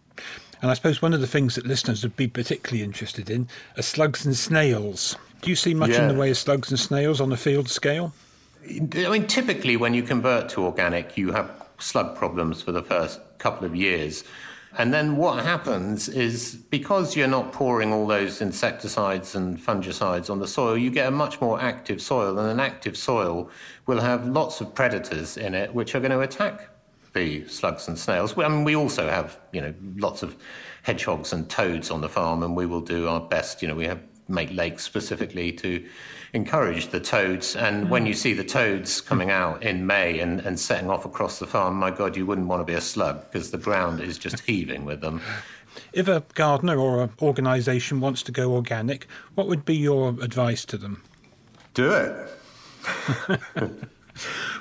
And 0.63 0.71
I 0.71 0.75
suppose 0.75 1.03
one 1.03 1.13
of 1.13 1.21
the 1.21 1.27
things 1.27 1.57
that 1.57 1.67
listeners 1.67 2.03
would 2.03 2.17
be 2.17 2.27
particularly 2.27 2.83
interested 2.83 3.29
in 3.29 3.49
are 3.77 3.83
slugs 3.83 4.25
and 4.25 4.35
snails. 4.35 5.17
Do 5.43 5.51
you 5.51 5.57
see 5.57 5.75
much 5.75 5.91
yeah. 5.91 6.03
in 6.03 6.09
the 6.09 6.19
way 6.19 6.31
of 6.31 6.39
slugs 6.39 6.71
and 6.71 6.81
snails 6.81 7.21
on 7.21 7.31
a 7.31 7.37
field 7.37 7.69
scale? 7.69 8.15
I 8.67 9.09
mean, 9.11 9.27
typically 9.27 9.77
when 9.77 9.93
you 9.93 10.03
convert 10.03 10.49
to 10.51 10.65
organic, 10.65 11.19
you 11.19 11.33
have 11.33 11.51
slug 11.79 12.17
problems 12.17 12.63
for 12.63 12.73
the 12.73 12.83
first 12.83 13.21
couple 13.39 13.67
of 13.67 13.77
years. 13.77 14.25
And 14.77 14.93
then 14.93 15.17
what 15.17 15.45
happens 15.45 16.09
is 16.09 16.55
because 16.55 17.15
you're 17.15 17.29
not 17.29 17.53
pouring 17.53 17.93
all 17.93 18.07
those 18.07 18.41
insecticides 18.41 19.37
and 19.37 19.57
fungicides 19.59 20.31
on 20.31 20.41
the 20.41 20.49
soil, 20.49 20.77
you 20.77 20.91
get 20.91 21.07
a 21.07 21.13
much 21.13 21.41
more 21.41 21.61
active 21.61 22.03
soil. 22.03 22.39
And 22.39 22.51
an 22.51 22.61
active 22.61 22.97
soil 22.97 23.51
will 23.87 24.01
have 24.01 24.27
lots 24.27 24.61
of 24.61 24.75
predators 24.75 25.37
in 25.37 25.55
it 25.55 25.73
which 25.73 25.95
are 25.95 26.01
going 26.01 26.11
to 26.11 26.21
attack 26.21 26.71
the 27.13 27.47
slugs 27.47 27.87
and 27.87 27.97
snails. 27.97 28.37
I 28.37 28.49
mean, 28.49 28.65
we 28.65 28.75
also 28.75 29.09
have, 29.09 29.39
you 29.53 29.61
know, 29.61 29.73
lots 29.97 30.23
of 30.25 30.37
hedgehogs 30.83 31.33
and 31.33 31.49
toads 31.49 31.91
on 31.91 32.01
the 32.01 32.09
farm, 32.09 32.43
and 32.43 32.57
we 32.57 32.67
will 32.67 32.81
do 32.81 33.09
our 33.09 33.21
best. 33.21 33.63
You 33.63 33.69
know, 33.69 33.75
we 33.77 33.87
have 33.87 34.01
make 34.29 34.51
lakes 34.53 34.83
specifically 34.83 35.53
to 35.53 35.85
encourage 36.35 36.89
the 36.89 37.01
toads. 37.01 37.57
And 37.57 37.87
mm. 37.87 37.89
when 37.89 38.05
you 38.05 38.13
see 38.13 38.35
the 38.35 38.45
toads 38.45 39.01
coming 39.01 39.31
out 39.31 39.63
in 39.63 39.87
May 39.87 40.19
and, 40.19 40.41
and 40.41 40.61
setting 40.61 40.91
off 40.91 41.07
across 41.07 41.39
the 41.39 41.47
farm, 41.47 41.77
my 41.77 41.91
God, 41.91 42.17
you 42.17 42.27
wouldn't 42.27 42.49
want 42.49 42.61
to 42.61 42.65
be 42.65 42.75
a 42.75 42.81
slug 42.81 43.31
because 43.31 43.51
the 43.51 43.59
ground 43.59 44.01
is 44.01 44.19
just 44.19 44.41
heaving 44.47 44.85
with 44.85 45.01
them. 45.01 45.23
If 45.93 46.07
a 46.07 46.23
gardener 46.35 46.79
or 46.79 47.05
an 47.05 47.11
organisation 47.23 48.01
wants 48.01 48.23
to 48.25 48.33
go 48.33 48.53
organic, 48.55 49.07
what 49.35 49.49
would 49.49 49.65
be 49.65 49.77
your 49.77 50.11
advice 50.21 50.65
to 50.67 50.77
them? 50.77 51.03
Do 51.73 51.93
it. 51.93 52.31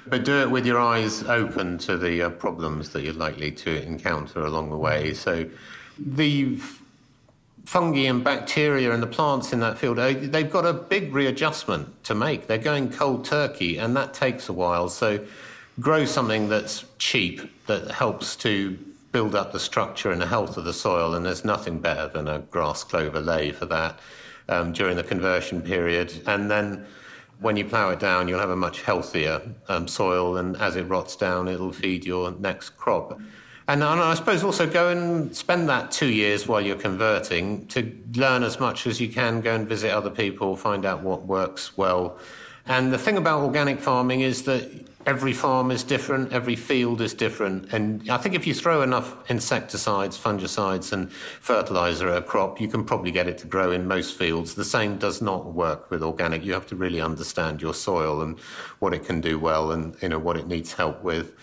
but 0.07 0.23
do 0.23 0.41
it 0.41 0.49
with 0.49 0.65
your 0.65 0.79
eyes 0.79 1.23
open 1.23 1.77
to 1.79 1.97
the 1.97 2.23
uh, 2.23 2.29
problems 2.29 2.89
that 2.89 3.03
you're 3.03 3.13
likely 3.13 3.51
to 3.51 3.83
encounter 3.83 4.43
along 4.45 4.69
the 4.69 4.77
way. 4.77 5.13
So 5.13 5.47
the 5.99 6.57
fungi 7.73 8.01
and 8.01 8.23
bacteria 8.23 8.93
and 8.93 9.01
the 9.01 9.07
plants 9.07 9.51
in 9.51 9.59
that 9.59 9.79
field, 9.79 9.97
they've 9.97 10.51
got 10.51 10.63
a 10.63 10.71
big 10.71 11.11
readjustment 11.11 12.03
to 12.03 12.13
make. 12.13 12.45
They're 12.45 12.59
going 12.59 12.91
cold 12.91 13.25
turkey, 13.25 13.79
and 13.79 13.97
that 13.97 14.13
takes 14.13 14.47
a 14.47 14.53
while. 14.53 14.89
So 14.89 15.25
grow 15.79 16.05
something 16.05 16.49
that's 16.49 16.85
cheap, 16.99 17.41
that 17.65 17.89
helps 17.89 18.35
to 18.35 18.77
build 19.11 19.33
up 19.33 19.53
the 19.53 19.59
structure 19.59 20.11
and 20.11 20.21
the 20.21 20.27
health 20.27 20.55
of 20.55 20.65
the 20.65 20.73
soil, 20.73 21.15
and 21.15 21.25
there's 21.25 21.43
nothing 21.43 21.79
better 21.79 22.07
than 22.07 22.27
a 22.27 22.39
grass 22.51 22.83
clover 22.83 23.19
ley 23.19 23.51
for 23.51 23.65
that 23.65 23.97
um, 24.49 24.71
during 24.71 24.95
the 24.95 25.03
conversion 25.03 25.59
period. 25.59 26.13
And 26.27 26.51
then 26.51 26.85
when 27.39 27.57
you 27.57 27.65
plough 27.65 27.89
it 27.89 27.99
down, 27.99 28.27
you'll 28.27 28.39
have 28.39 28.51
a 28.51 28.55
much 28.55 28.83
healthier 28.83 29.41
um, 29.67 29.87
soil, 29.87 30.37
and 30.37 30.55
as 30.57 30.75
it 30.75 30.83
rots 30.83 31.15
down, 31.15 31.47
it'll 31.47 31.73
feed 31.73 32.05
your 32.05 32.33
next 32.33 32.77
crop. 32.77 33.19
And, 33.67 33.81
and 33.81 34.01
I 34.01 34.13
suppose 34.15 34.43
also 34.43 34.69
go 34.69 34.89
and 34.89 35.33
spend 35.35 35.69
that 35.69 35.91
two 35.91 36.09
years 36.09 36.47
while 36.47 36.59
you're 36.59 36.75
converting 36.75 37.65
to 37.67 37.95
learn 38.15 38.43
as 38.43 38.59
much 38.59 38.85
as 38.87 38.99
you 38.99 39.07
can, 39.07 39.39
go 39.39 39.55
and 39.55 39.67
visit 39.67 39.91
other 39.91 40.09
people, 40.09 40.57
find 40.57 40.85
out 40.85 41.01
what 41.01 41.25
works 41.25 41.77
well. 41.77 42.17
And 42.65 42.91
the 42.91 42.97
thing 42.97 43.17
about 43.17 43.41
organic 43.41 43.79
farming 43.79 44.21
is 44.21 44.43
that 44.43 44.69
every 45.05 45.33
farm 45.33 45.71
is 45.71 45.83
different, 45.83 46.31
every 46.31 46.55
field 46.55 47.01
is 47.01 47.13
different. 47.13 47.73
And 47.73 48.09
I 48.09 48.17
think 48.17 48.35
if 48.35 48.47
you 48.47 48.53
throw 48.53 48.81
enough 48.81 49.29
insecticides, 49.29 50.17
fungicides, 50.17 50.93
and 50.93 51.11
fertilizer 51.11 52.09
at 52.09 52.17
a 52.17 52.21
crop, 52.21 52.61
you 52.61 52.67
can 52.67 52.83
probably 52.83 53.11
get 53.11 53.27
it 53.27 53.37
to 53.39 53.47
grow 53.47 53.71
in 53.71 53.87
most 53.87 54.17
fields. 54.17 54.55
The 54.55 54.65
same 54.65 54.97
does 54.97 55.21
not 55.21 55.53
work 55.53 55.89
with 55.89 56.03
organic. 56.03 56.43
You 56.43 56.53
have 56.53 56.67
to 56.67 56.75
really 56.75 57.01
understand 57.01 57.61
your 57.61 57.73
soil 57.73 58.21
and 58.21 58.39
what 58.79 58.93
it 58.93 59.05
can 59.05 59.21
do 59.21 59.39
well 59.39 59.71
and 59.71 59.95
you 60.01 60.09
know 60.09 60.19
what 60.19 60.37
it 60.37 60.47
needs 60.47 60.73
help 60.73 61.03
with. 61.03 61.33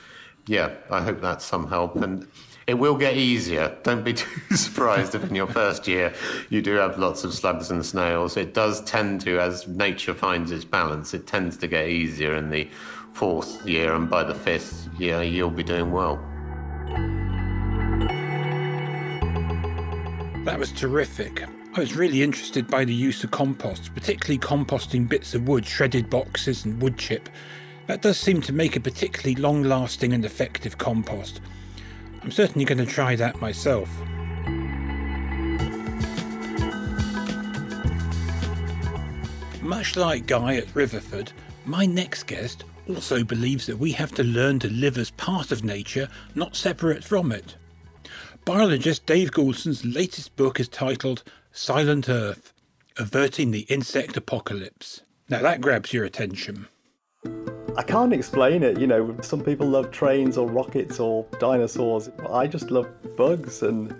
Yeah, 0.50 0.70
I 0.90 1.00
hope 1.00 1.20
that's 1.20 1.44
some 1.44 1.68
help. 1.68 1.94
And 1.94 2.26
it 2.66 2.74
will 2.74 2.96
get 2.96 3.16
easier. 3.16 3.78
Don't 3.84 4.02
be 4.02 4.12
too 4.14 4.56
surprised 4.56 5.14
if 5.14 5.22
in 5.22 5.36
your 5.36 5.46
first 5.46 5.86
year 5.86 6.12
you 6.48 6.60
do 6.60 6.74
have 6.74 6.98
lots 6.98 7.22
of 7.22 7.32
slugs 7.32 7.70
and 7.70 7.86
snails. 7.86 8.36
It 8.36 8.52
does 8.52 8.82
tend 8.82 9.20
to, 9.20 9.38
as 9.38 9.68
nature 9.68 10.12
finds 10.12 10.50
its 10.50 10.64
balance, 10.64 11.14
it 11.14 11.28
tends 11.28 11.56
to 11.58 11.68
get 11.68 11.86
easier 11.86 12.34
in 12.34 12.50
the 12.50 12.68
fourth 13.12 13.64
year, 13.64 13.94
and 13.94 14.10
by 14.10 14.24
the 14.24 14.34
fifth 14.34 14.88
year, 14.98 15.22
you'll 15.22 15.50
be 15.50 15.62
doing 15.62 15.92
well. 15.92 16.16
That 20.46 20.58
was 20.58 20.72
terrific. 20.72 21.44
I 21.76 21.78
was 21.78 21.94
really 21.94 22.24
interested 22.24 22.66
by 22.66 22.84
the 22.84 22.92
use 22.92 23.22
of 23.22 23.30
compost, 23.30 23.94
particularly 23.94 24.38
composting 24.40 25.08
bits 25.08 25.32
of 25.32 25.46
wood, 25.46 25.64
shredded 25.64 26.10
boxes, 26.10 26.64
and 26.64 26.82
wood 26.82 26.98
chip. 26.98 27.28
That 27.90 28.02
does 28.02 28.20
seem 28.20 28.40
to 28.42 28.52
make 28.52 28.76
a 28.76 28.80
particularly 28.80 29.34
long 29.34 29.64
lasting 29.64 30.12
and 30.12 30.24
effective 30.24 30.78
compost. 30.78 31.40
I'm 32.22 32.30
certainly 32.30 32.64
going 32.64 32.78
to 32.78 32.86
try 32.86 33.16
that 33.16 33.40
myself. 33.40 33.90
Much 39.60 39.96
like 39.96 40.28
Guy 40.28 40.54
at 40.54 40.72
Riverford, 40.72 41.32
my 41.64 41.84
next 41.84 42.28
guest 42.28 42.62
also 42.88 43.24
believes 43.24 43.66
that 43.66 43.80
we 43.80 43.90
have 43.90 44.12
to 44.12 44.22
learn 44.22 44.60
to 44.60 44.70
live 44.70 44.96
as 44.96 45.10
part 45.10 45.50
of 45.50 45.64
nature, 45.64 46.08
not 46.36 46.54
separate 46.54 47.02
from 47.02 47.32
it. 47.32 47.56
Biologist 48.44 49.04
Dave 49.04 49.32
Goulson's 49.32 49.84
latest 49.84 50.36
book 50.36 50.60
is 50.60 50.68
titled 50.68 51.24
Silent 51.50 52.08
Earth 52.08 52.52
Averting 52.98 53.50
the 53.50 53.62
Insect 53.62 54.16
Apocalypse. 54.16 55.00
Now 55.28 55.42
that 55.42 55.60
grabs 55.60 55.92
your 55.92 56.04
attention. 56.04 56.68
I 57.76 57.82
can't 57.82 58.12
explain 58.12 58.62
it. 58.62 58.78
You 58.78 58.86
know, 58.86 59.16
some 59.22 59.42
people 59.42 59.66
love 59.66 59.90
trains 59.90 60.36
or 60.36 60.48
rockets 60.48 60.98
or 60.98 61.24
dinosaurs. 61.38 62.10
I 62.30 62.46
just 62.46 62.70
love 62.70 62.88
bugs. 63.16 63.62
And 63.62 63.94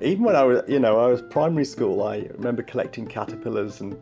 even 0.00 0.24
when 0.24 0.34
I 0.34 0.42
was, 0.42 0.62
you 0.68 0.80
know, 0.80 0.98
I 0.98 1.06
was 1.06 1.22
primary 1.22 1.64
school, 1.64 2.02
I 2.02 2.28
remember 2.36 2.62
collecting 2.62 3.06
caterpillars 3.06 3.80
and 3.80 4.00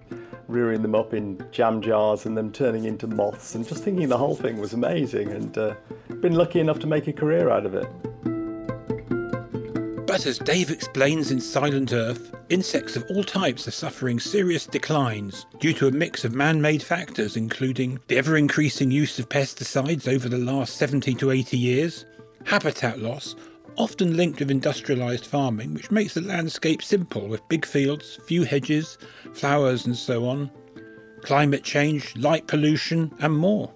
rearing 0.49 0.83
them 0.83 0.95
up 0.95 1.15
in 1.15 1.45
jam 1.53 1.81
jars 1.81 2.27
and 2.27 2.37
them 2.37 2.51
turning 2.51 2.85
into 2.85 3.07
moths 3.07 3.55
and 3.55 3.67
just 3.67 3.85
thinking 3.85 4.09
the 4.09 4.19
whole 4.19 4.35
thing 4.35 4.59
was 4.59 4.73
amazing 4.73 5.31
and 5.31 5.57
uh, 5.57 5.75
been 6.21 6.35
lucky 6.35 6.59
enough 6.59 6.79
to 6.81 6.87
make 6.87 7.07
a 7.07 7.13
career 7.13 7.51
out 7.51 7.67
of 7.67 7.75
it. 7.75 7.89
But 10.11 10.27
as 10.27 10.41
Dave 10.41 10.73
explains 10.73 11.31
in 11.31 11.41
Silent 11.41 11.93
Earth, 11.93 12.35
insects 12.49 12.97
of 12.97 13.05
all 13.11 13.23
types 13.23 13.69
are 13.69 13.71
suffering 13.71 14.19
serious 14.19 14.67
declines 14.67 15.47
due 15.61 15.73
to 15.75 15.87
a 15.87 15.93
mix 15.93 16.25
of 16.25 16.35
man 16.35 16.61
made 16.61 16.83
factors, 16.83 17.37
including 17.37 18.01
the 18.09 18.19
ever 18.19 18.37
increasing 18.37 18.91
use 18.91 19.21
of 19.21 19.29
pesticides 19.29 20.09
over 20.09 20.29
the 20.29 20.37
last 20.37 20.79
70 20.79 21.15
to 21.15 21.31
80 21.31 21.57
years, 21.57 22.07
habitat 22.45 22.99
loss, 22.99 23.37
often 23.79 24.17
linked 24.17 24.41
with 24.41 24.51
industrialised 24.51 25.27
farming, 25.27 25.75
which 25.75 25.93
makes 25.93 26.15
the 26.15 26.23
landscape 26.23 26.83
simple 26.83 27.29
with 27.29 27.49
big 27.49 27.65
fields, 27.65 28.19
few 28.27 28.43
hedges, 28.43 28.99
flowers, 29.33 29.87
and 29.87 29.97
so 29.97 30.27
on, 30.27 30.51
climate 31.23 31.63
change, 31.63 32.17
light 32.17 32.49
pollution, 32.49 33.13
and 33.21 33.37
more. 33.37 33.73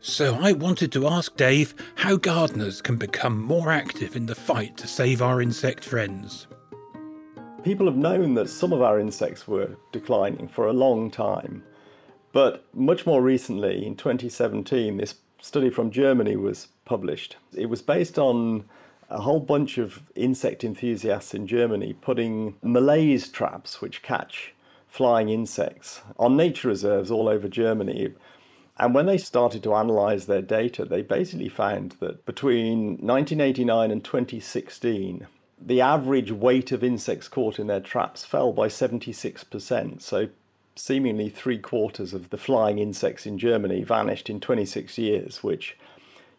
So 0.00 0.38
I 0.40 0.52
wanted 0.52 0.92
to 0.92 1.08
ask 1.08 1.36
Dave 1.36 1.74
how 1.96 2.16
gardeners 2.16 2.80
can 2.80 2.96
become 2.96 3.42
more 3.42 3.72
active 3.72 4.14
in 4.14 4.26
the 4.26 4.34
fight 4.34 4.76
to 4.76 4.86
save 4.86 5.20
our 5.20 5.42
insect 5.42 5.84
friends. 5.84 6.46
People 7.64 7.86
have 7.86 7.96
known 7.96 8.34
that 8.34 8.48
some 8.48 8.72
of 8.72 8.80
our 8.80 9.00
insects 9.00 9.48
were 9.48 9.76
declining 9.90 10.46
for 10.46 10.66
a 10.68 10.72
long 10.72 11.10
time, 11.10 11.64
but 12.32 12.64
much 12.72 13.06
more 13.06 13.20
recently, 13.20 13.84
in 13.84 13.96
2017, 13.96 14.98
this 14.98 15.16
study 15.40 15.68
from 15.68 15.90
Germany 15.90 16.36
was 16.36 16.68
published. 16.84 17.36
It 17.52 17.66
was 17.66 17.82
based 17.82 18.20
on 18.20 18.64
a 19.10 19.20
whole 19.20 19.40
bunch 19.40 19.78
of 19.78 20.02
insect 20.14 20.62
enthusiasts 20.62 21.34
in 21.34 21.48
Germany 21.48 21.94
putting 21.94 22.54
malaise 22.62 23.28
traps, 23.28 23.80
which 23.80 24.02
catch 24.02 24.54
flying 24.86 25.28
insects, 25.28 26.02
on 26.18 26.36
nature 26.36 26.68
reserves 26.68 27.10
all 27.10 27.28
over 27.28 27.48
Germany. 27.48 28.14
And 28.78 28.94
when 28.94 29.06
they 29.06 29.18
started 29.18 29.62
to 29.64 29.74
analyze 29.74 30.26
their 30.26 30.42
data, 30.42 30.84
they 30.84 31.02
basically 31.02 31.48
found 31.48 31.96
that 32.00 32.24
between 32.26 32.90
1989 32.98 33.90
and 33.90 34.04
2016, 34.04 35.26
the 35.60 35.80
average 35.80 36.30
weight 36.30 36.70
of 36.70 36.84
insects 36.84 37.26
caught 37.26 37.58
in 37.58 37.66
their 37.66 37.80
traps 37.80 38.24
fell 38.24 38.52
by 38.52 38.68
76%. 38.68 40.00
So, 40.00 40.28
seemingly 40.76 41.28
three 41.28 41.58
quarters 41.58 42.14
of 42.14 42.30
the 42.30 42.36
flying 42.36 42.78
insects 42.78 43.26
in 43.26 43.36
Germany 43.36 43.82
vanished 43.82 44.30
in 44.30 44.38
26 44.38 44.96
years, 44.96 45.42
which 45.42 45.76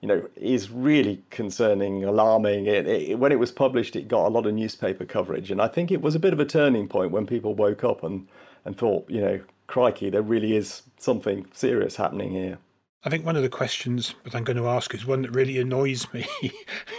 you 0.01 0.07
know, 0.07 0.29
is 0.37 0.71
really 0.71 1.21
concerning, 1.29 2.03
alarming. 2.05 2.65
It, 2.65 2.87
it, 2.87 3.19
when 3.19 3.31
it 3.33 3.39
was 3.39 3.51
published, 3.51 3.95
it 3.95 4.07
got 4.07 4.27
a 4.27 4.29
lot 4.29 4.45
of 4.45 4.53
newspaper 4.53 5.03
coverage, 5.05 5.51
and 5.51 5.61
I 5.61 5.67
think 5.67 5.91
it 5.91 6.01
was 6.01 6.15
a 6.15 6.19
bit 6.19 6.31
of 6.31 6.39
a 6.39 6.45
turning 6.45 6.87
point 6.87 7.11
when 7.11 7.27
people 7.27 7.53
woke 7.53 7.83
up 7.83 8.03
and, 8.03 8.27
and 8.63 8.77
thought, 8.77 9.09
you 9.09 9.19
know, 9.19 9.41
crikey, 9.69 10.09
there 10.09 10.21
really 10.21 10.57
is 10.57 10.81
something 10.97 11.45
serious 11.53 11.95
happening 11.95 12.31
here. 12.31 12.57
I 13.05 13.09
think 13.09 13.25
one 13.25 13.37
of 13.37 13.43
the 13.43 13.49
questions 13.49 14.15
that 14.25 14.35
I'm 14.35 14.43
going 14.43 14.57
to 14.57 14.67
ask 14.67 14.93
is 14.93 15.05
one 15.05 15.21
that 15.21 15.31
really 15.31 15.57
annoys 15.57 16.11
me 16.13 16.27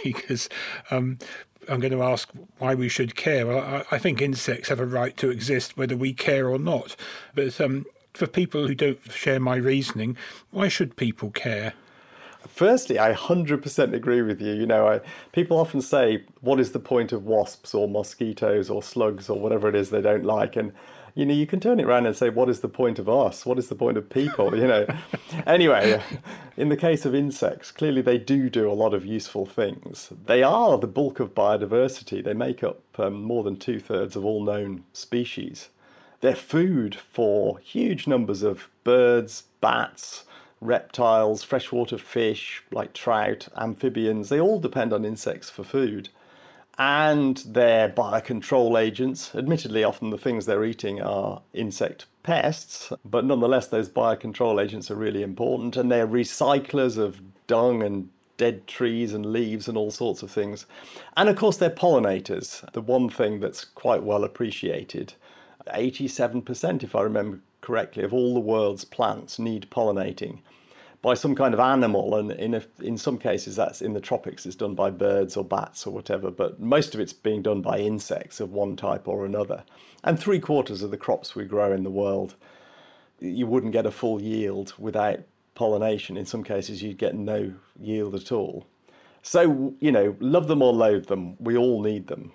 because 0.03 0.49
um, 0.89 1.19
I'm 1.69 1.79
going 1.79 1.91
to 1.91 2.01
ask 2.01 2.29
why 2.57 2.73
we 2.73 2.89
should 2.89 3.15
care. 3.15 3.45
Well, 3.45 3.59
I, 3.59 3.95
I, 3.95 3.99
think 3.99 4.19
insects 4.19 4.69
have 4.69 4.79
a 4.79 4.85
right 4.85 5.15
to 5.17 5.29
exist 5.29 5.77
whether 5.77 5.95
we 5.95 6.13
care 6.13 6.49
or 6.49 6.57
not. 6.57 6.95
But 7.35 7.61
um, 7.61 7.85
for 8.13 8.25
people 8.25 8.65
who 8.65 8.73
don't 8.73 8.99
share 9.11 9.39
my 9.39 9.57
reasoning, 9.57 10.17
why 10.49 10.69
should 10.69 10.95
people 10.95 11.29
care? 11.29 11.73
Firstly, 12.47 12.97
I 12.97 13.13
100% 13.13 13.93
agree 13.93 14.23
with 14.23 14.41
you. 14.41 14.53
You 14.53 14.65
know, 14.65 14.87
I, 14.87 15.01
people 15.33 15.57
often 15.57 15.81
say, 15.81 16.23
what 16.39 16.59
is 16.59 16.71
the 16.71 16.79
point 16.79 17.11
of 17.11 17.25
wasps 17.25 17.75
or 17.75 17.87
mosquitoes 17.87 18.71
or 18.71 18.81
slugs 18.81 19.29
or 19.29 19.39
whatever 19.39 19.69
it 19.69 19.75
is 19.75 19.91
they 19.91 20.01
don't 20.01 20.25
like? 20.25 20.55
And, 20.55 20.73
you 21.15 21.25
know, 21.25 21.33
you 21.33 21.45
can 21.45 21.59
turn 21.59 21.79
it 21.79 21.85
around 21.85 22.05
and 22.05 22.15
say, 22.15 22.29
what 22.29 22.49
is 22.49 22.61
the 22.61 22.69
point 22.69 22.99
of 22.99 23.09
us? 23.09 23.45
What 23.45 23.57
is 23.57 23.69
the 23.69 23.75
point 23.75 23.97
of 23.97 24.09
people? 24.09 24.55
You 24.55 24.67
know, 24.67 24.87
anyway, 25.45 26.01
in 26.57 26.69
the 26.69 26.77
case 26.77 27.05
of 27.05 27.13
insects, 27.13 27.71
clearly 27.71 28.01
they 28.01 28.17
do 28.17 28.49
do 28.49 28.69
a 28.69 28.73
lot 28.73 28.93
of 28.93 29.05
useful 29.05 29.45
things. 29.45 30.11
They 30.25 30.43
are 30.43 30.77
the 30.77 30.87
bulk 30.87 31.19
of 31.19 31.35
biodiversity. 31.35 32.23
They 32.23 32.33
make 32.33 32.63
up 32.63 32.81
um, 32.97 33.21
more 33.23 33.43
than 33.43 33.57
two 33.57 33.79
thirds 33.79 34.15
of 34.15 34.25
all 34.25 34.43
known 34.43 34.83
species. 34.93 35.69
They're 36.21 36.35
food 36.35 36.95
for 36.95 37.57
huge 37.57 38.07
numbers 38.07 38.43
of 38.43 38.69
birds, 38.83 39.43
bats, 39.59 40.23
reptiles, 40.61 41.43
freshwater 41.43 41.97
fish 41.97 42.63
like 42.71 42.93
trout, 42.93 43.47
amphibians, 43.57 44.29
they 44.29 44.39
all 44.39 44.59
depend 44.59 44.93
on 44.93 45.03
insects 45.03 45.49
for 45.49 45.63
food. 45.63 46.09
And 46.77 47.37
they're 47.45 47.89
biocontrol 47.89 48.79
agents. 48.79 49.35
Admittedly, 49.35 49.83
often 49.83 50.09
the 50.09 50.17
things 50.17 50.45
they're 50.45 50.63
eating 50.63 51.01
are 51.01 51.41
insect 51.53 52.05
pests, 52.23 52.91
but 53.03 53.25
nonetheless, 53.25 53.67
those 53.67 53.89
biocontrol 53.89 54.63
agents 54.63 54.89
are 54.89 54.95
really 54.95 55.23
important, 55.23 55.75
and 55.75 55.91
they're 55.91 56.07
recyclers 56.07 56.97
of 56.97 57.21
dung 57.47 57.83
and 57.83 58.09
dead 58.37 58.65
trees 58.65 59.13
and 59.13 59.27
leaves 59.27 59.67
and 59.67 59.77
all 59.77 59.91
sorts 59.91 60.23
of 60.23 60.31
things. 60.31 60.65
And 61.15 61.29
of 61.29 61.35
course, 61.35 61.57
they're 61.57 61.69
pollinators, 61.69 62.69
the 62.71 62.81
one 62.81 63.09
thing 63.09 63.39
that's 63.39 63.65
quite 63.65 64.03
well 64.03 64.23
appreciated. 64.23 65.13
87%, 65.67 66.83
if 66.83 66.95
I 66.95 67.01
remember 67.01 67.39
correctly, 67.61 68.03
of 68.03 68.13
all 68.13 68.33
the 68.33 68.39
world's 68.39 68.85
plants 68.85 69.37
need 69.37 69.69
pollinating 69.69 70.39
by 71.01 71.15
some 71.15 71.33
kind 71.33 71.53
of 71.53 71.59
animal, 71.59 72.15
and 72.15 72.31
in 72.31 72.53
a, 72.53 72.63
in 72.79 72.97
some 72.97 73.17
cases 73.17 73.55
that's 73.55 73.81
in 73.81 73.93
the 73.93 73.99
tropics, 73.99 74.45
it's 74.45 74.55
done 74.55 74.75
by 74.75 74.91
birds 74.91 75.35
or 75.35 75.43
bats 75.43 75.87
or 75.87 75.91
whatever. 75.91 76.29
But 76.29 76.59
most 76.59 76.93
of 76.93 76.99
it's 76.99 77.13
being 77.13 77.41
done 77.41 77.61
by 77.61 77.79
insects 77.79 78.39
of 78.39 78.51
one 78.51 78.75
type 78.75 79.07
or 79.07 79.25
another. 79.25 79.63
And 80.03 80.19
three 80.19 80.39
quarters 80.39 80.83
of 80.83 80.91
the 80.91 80.97
crops 80.97 81.35
we 81.35 81.45
grow 81.45 81.71
in 81.71 81.83
the 81.83 81.89
world, 81.89 82.35
you 83.19 83.47
wouldn't 83.47 83.73
get 83.73 83.85
a 83.85 83.91
full 83.91 84.21
yield 84.21 84.73
without 84.77 85.21
pollination. 85.55 86.17
In 86.17 86.25
some 86.25 86.43
cases, 86.43 86.83
you'd 86.83 86.97
get 86.97 87.15
no 87.15 87.53
yield 87.79 88.13
at 88.13 88.31
all. 88.31 88.67
So 89.23 89.75
you 89.79 89.91
know, 89.91 90.15
love 90.19 90.47
them 90.47 90.61
or 90.61 90.73
loathe 90.73 91.07
them, 91.07 91.35
we 91.39 91.57
all 91.57 91.81
need 91.81 92.07
them. 92.07 92.31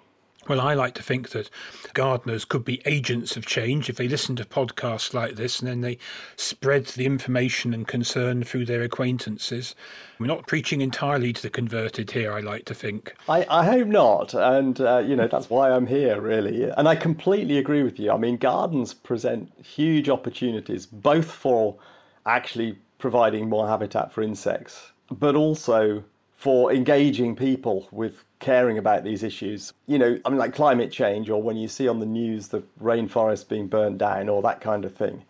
Well, 0.48 0.60
I 0.60 0.74
like 0.74 0.94
to 0.94 1.02
think 1.02 1.30
that 1.30 1.50
gardeners 1.92 2.44
could 2.44 2.64
be 2.64 2.80
agents 2.84 3.36
of 3.36 3.46
change 3.46 3.90
if 3.90 3.96
they 3.96 4.06
listen 4.06 4.36
to 4.36 4.44
podcasts 4.44 5.12
like 5.12 5.34
this 5.34 5.58
and 5.58 5.68
then 5.68 5.80
they 5.80 5.98
spread 6.36 6.86
the 6.86 7.04
information 7.04 7.74
and 7.74 7.86
concern 7.86 8.44
through 8.44 8.66
their 8.66 8.82
acquaintances. 8.82 9.74
We're 10.20 10.28
not 10.28 10.46
preaching 10.46 10.82
entirely 10.82 11.32
to 11.32 11.42
the 11.42 11.50
converted 11.50 12.12
here, 12.12 12.32
I 12.32 12.40
like 12.40 12.64
to 12.66 12.74
think. 12.74 13.14
I, 13.28 13.44
I 13.50 13.64
hope 13.64 13.88
not. 13.88 14.34
And, 14.34 14.80
uh, 14.80 14.98
you 14.98 15.16
know, 15.16 15.26
that's 15.26 15.50
why 15.50 15.72
I'm 15.72 15.88
here, 15.88 16.20
really. 16.20 16.70
And 16.70 16.88
I 16.88 16.94
completely 16.94 17.58
agree 17.58 17.82
with 17.82 17.98
you. 17.98 18.12
I 18.12 18.16
mean, 18.16 18.36
gardens 18.36 18.94
present 18.94 19.52
huge 19.64 20.08
opportunities, 20.08 20.86
both 20.86 21.30
for 21.30 21.76
actually 22.24 22.78
providing 22.98 23.48
more 23.48 23.66
habitat 23.68 24.12
for 24.12 24.22
insects, 24.22 24.92
but 25.10 25.34
also 25.34 26.04
for 26.36 26.72
engaging 26.72 27.34
people 27.34 27.88
with 27.90 28.22
caring 28.38 28.76
about 28.76 29.02
these 29.02 29.22
issues. 29.22 29.72
You 29.86 29.98
know, 29.98 30.20
I 30.24 30.28
mean, 30.28 30.38
like 30.38 30.54
climate 30.54 30.92
change, 30.92 31.30
or 31.30 31.42
when 31.42 31.56
you 31.56 31.66
see 31.66 31.88
on 31.88 31.98
the 31.98 32.06
news 32.06 32.48
the 32.48 32.62
rainforest 32.80 33.48
being 33.48 33.66
burnt 33.66 33.98
down, 33.98 34.28
or 34.28 34.42
that 34.42 34.60
kind 34.60 34.84
of 34.84 34.94
thing. 34.94 35.24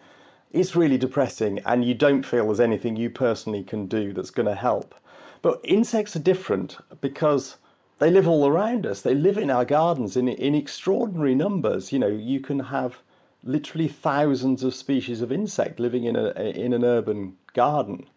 It's 0.52 0.74
really 0.74 0.98
depressing, 0.98 1.60
and 1.60 1.84
you 1.84 1.94
don't 1.94 2.24
feel 2.24 2.46
there's 2.46 2.60
anything 2.60 2.96
you 2.96 3.10
personally 3.10 3.62
can 3.62 3.86
do 3.86 4.12
that's 4.12 4.30
going 4.30 4.46
to 4.46 4.54
help. 4.54 4.94
But 5.42 5.60
insects 5.62 6.16
are 6.16 6.20
different 6.20 6.78
because 7.00 7.56
they 7.98 8.10
live 8.10 8.26
all 8.26 8.46
around 8.46 8.84
us. 8.84 9.02
They 9.02 9.14
live 9.14 9.38
in 9.38 9.50
our 9.50 9.64
gardens 9.64 10.16
in, 10.16 10.28
in 10.28 10.54
extraordinary 10.54 11.34
numbers. 11.34 11.92
You 11.92 11.98
know, 12.00 12.08
you 12.08 12.40
can 12.40 12.58
have 12.58 12.98
literally 13.44 13.86
thousands 13.86 14.64
of 14.64 14.74
species 14.74 15.20
of 15.20 15.30
insect 15.30 15.78
living 15.78 16.04
in 16.04 16.16
a 16.16 16.30
in 16.30 16.72
an 16.72 16.84
urban 16.84 17.36
garden, 17.52 18.08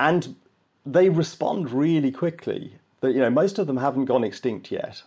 and 0.00 0.34
they 0.86 1.08
respond 1.08 1.70
really 1.70 2.12
quickly 2.12 2.76
that 3.00 3.12
you 3.12 3.20
know 3.20 3.30
most 3.30 3.58
of 3.58 3.66
them 3.66 3.76
haven't 3.78 4.06
gone 4.06 4.24
extinct 4.24 4.70
yet 4.70 5.02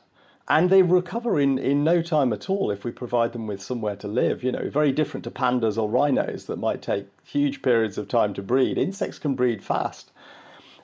and 0.50 0.72
they 0.72 0.82
recover 0.82 1.40
in, 1.40 1.60
in 1.60 1.84
no 1.84 2.02
time 2.02 2.34
at 2.34 2.50
all 2.50 2.72
if 2.72 2.84
we 2.84 2.92
provide 2.92 3.34
them 3.34 3.46
with 3.46 3.62
somewhere 3.62 3.96
to 3.96 4.08
live. 4.08 4.44
You 4.44 4.52
know, 4.52 4.68
very 4.68 4.92
different 4.92 5.24
to 5.26 5.32
pandas 5.32 5.78
or 5.78 5.88
rhinos 5.88 6.48
that 6.48 6.58
might 6.58 6.82
take 6.82 7.08
huge 7.24 7.62
periods 7.62 8.00
of 8.00 8.08
time 8.08 8.34
to 8.34 8.42
breed. 8.42 8.76
Insects 8.76 9.20
can 9.20 9.36
breed 9.36 9.64
fast. 9.64 10.12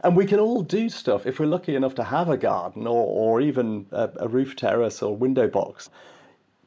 And 0.03 0.15
we 0.15 0.27
can 0.27 0.39
all 0.39 0.61
do 0.61 0.87
stuff 0.87 1.25
if 1.25 1.39
we're 1.39 1.47
lucky 1.47 1.75
enough 1.75 1.95
to 1.95 2.03
have 2.03 2.29
a 2.29 2.37
garden 2.37 2.85
or, 2.85 3.07
or 3.07 3.41
even 3.41 3.87
a, 3.91 4.11
a 4.17 4.27
roof 4.27 4.55
terrace 4.55 5.01
or 5.01 5.15
window 5.15 5.47
box. 5.47 5.89